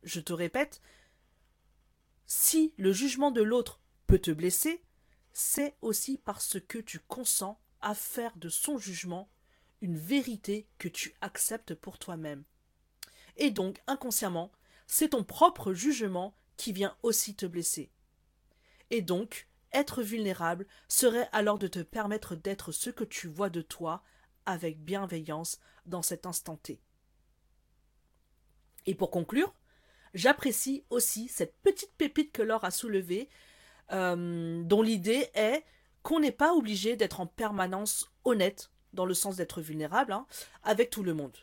[0.04, 0.82] Je te répète,
[2.26, 3.80] si le jugement de l'autre
[4.10, 4.82] peut te blesser,
[5.34, 9.30] c'est aussi parce que tu consens à faire de son jugement
[9.82, 12.44] une vérité que tu acceptes pour toi-même.
[13.38, 14.52] Et donc, inconsciemment,
[14.88, 17.92] c'est ton propre jugement qui vient aussi te blesser.
[18.90, 23.62] Et donc, être vulnérable serait alors de te permettre d'être ce que tu vois de
[23.62, 24.02] toi
[24.48, 26.82] avec bienveillance dans cet instant T.
[28.88, 29.54] Et pour conclure,
[30.16, 33.30] j'apprécie aussi cette petite pépite que Laure a soulevée
[33.92, 35.64] euh, dont l'idée est
[36.04, 40.26] qu'on n'est pas obligé d'être en permanence honnête, dans le sens d'être vulnérable, hein,
[40.64, 41.38] avec tout le monde.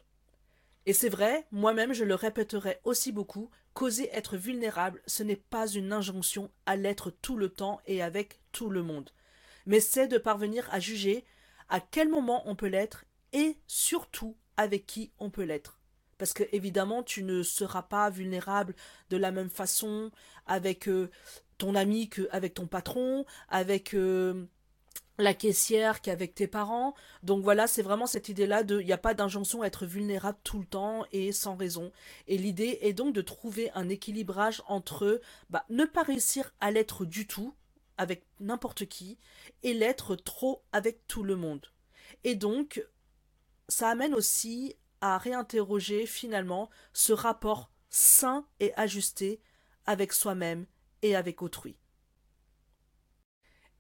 [0.87, 5.67] Et c'est vrai, moi-même je le répéterai aussi beaucoup, qu'oser être vulnérable, ce n'est pas
[5.69, 9.11] une injonction à l'être tout le temps et avec tout le monde,
[9.67, 11.25] mais c'est de parvenir à juger
[11.69, 15.81] à quel moment on peut l'être et surtout avec qui on peut l'être.
[16.19, 18.75] Parce que évidemment, tu ne seras pas vulnérable
[19.11, 20.11] de la même façon
[20.47, 21.11] avec euh,
[21.59, 24.47] ton ami qu'avec ton patron, avec euh,
[25.19, 26.95] la caissière qu'avec tes parents.
[27.23, 30.39] Donc voilà, c'est vraiment cette idée-là de il n'y a pas d'injonction à être vulnérable
[30.45, 31.93] tout le temps et sans raison.
[32.27, 37.05] Et l'idée est donc de trouver un équilibrage entre bah, ne pas réussir à l'être
[37.05, 37.55] du tout
[37.99, 39.19] avec n'importe qui
[39.63, 41.67] et l'être trop avec tout le monde.
[42.25, 42.85] Et donc,
[43.69, 49.41] ça amène aussi à réinterroger finalement ce rapport sain et ajusté
[49.87, 50.67] avec soi-même
[51.03, 51.79] et avec autrui.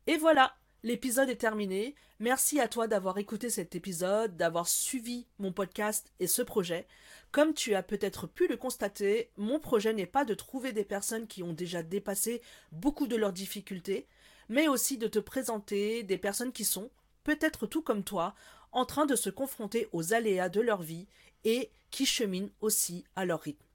[0.06, 1.94] Et voilà, l'épisode est terminé.
[2.20, 6.86] Merci à toi d'avoir écouté cet épisode, d'avoir suivi mon podcast et ce projet.
[7.32, 11.26] Comme tu as peut-être pu le constater, mon projet n'est pas de trouver des personnes
[11.26, 12.40] qui ont déjà dépassé
[12.70, 14.06] beaucoup de leurs difficultés,
[14.48, 16.90] mais aussi de te présenter des personnes qui sont,
[17.24, 18.34] peut-être tout comme toi,
[18.70, 21.08] en train de se confronter aux aléas de leur vie
[21.44, 23.65] et qui cheminent aussi à leur rythme.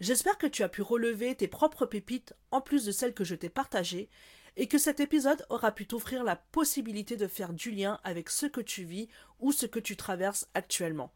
[0.00, 3.34] J'espère que tu as pu relever tes propres pépites en plus de celles que je
[3.34, 4.08] t'ai partagées
[4.56, 8.46] et que cet épisode aura pu t'offrir la possibilité de faire du lien avec ce
[8.46, 9.08] que tu vis
[9.40, 11.12] ou ce que tu traverses actuellement.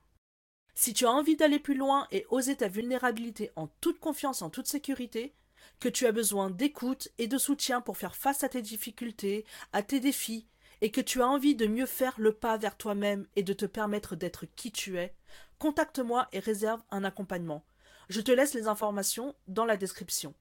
[0.74, 4.50] Si tu as envie d'aller plus loin et oser ta vulnérabilité en toute confiance, en
[4.50, 5.34] toute sécurité,
[5.78, 9.82] que tu as besoin d'écoute et de soutien pour faire face à tes difficultés, à
[9.82, 10.48] tes défis,
[10.80, 13.66] et que tu as envie de mieux faire le pas vers toi-même et de te
[13.66, 15.14] permettre d'être qui tu es,
[15.58, 17.64] contacte-moi et réserve un accompagnement.
[18.12, 20.34] Je te laisse les informations dans la description.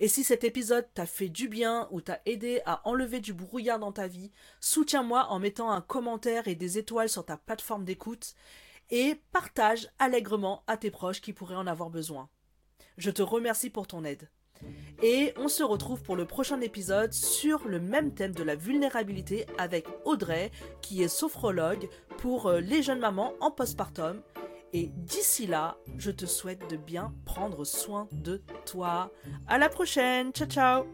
[0.00, 3.78] Et si cet épisode t'a fait du bien ou t'a aidé à enlever du brouillard
[3.78, 8.34] dans ta vie, soutiens-moi en mettant un commentaire et des étoiles sur ta plateforme d'écoute
[8.90, 12.28] et partage allègrement à tes proches qui pourraient en avoir besoin.
[12.98, 14.28] Je te remercie pour ton aide.
[15.00, 19.46] Et on se retrouve pour le prochain épisode sur le même thème de la vulnérabilité
[19.58, 20.50] avec Audrey,
[20.82, 21.88] qui est sophrologue
[22.18, 24.22] pour euh, les jeunes mamans en postpartum.
[24.72, 29.10] Et d'ici là, je te souhaite de bien prendre soin de toi.
[29.46, 30.32] À la prochaine.
[30.32, 30.84] Ciao ciao.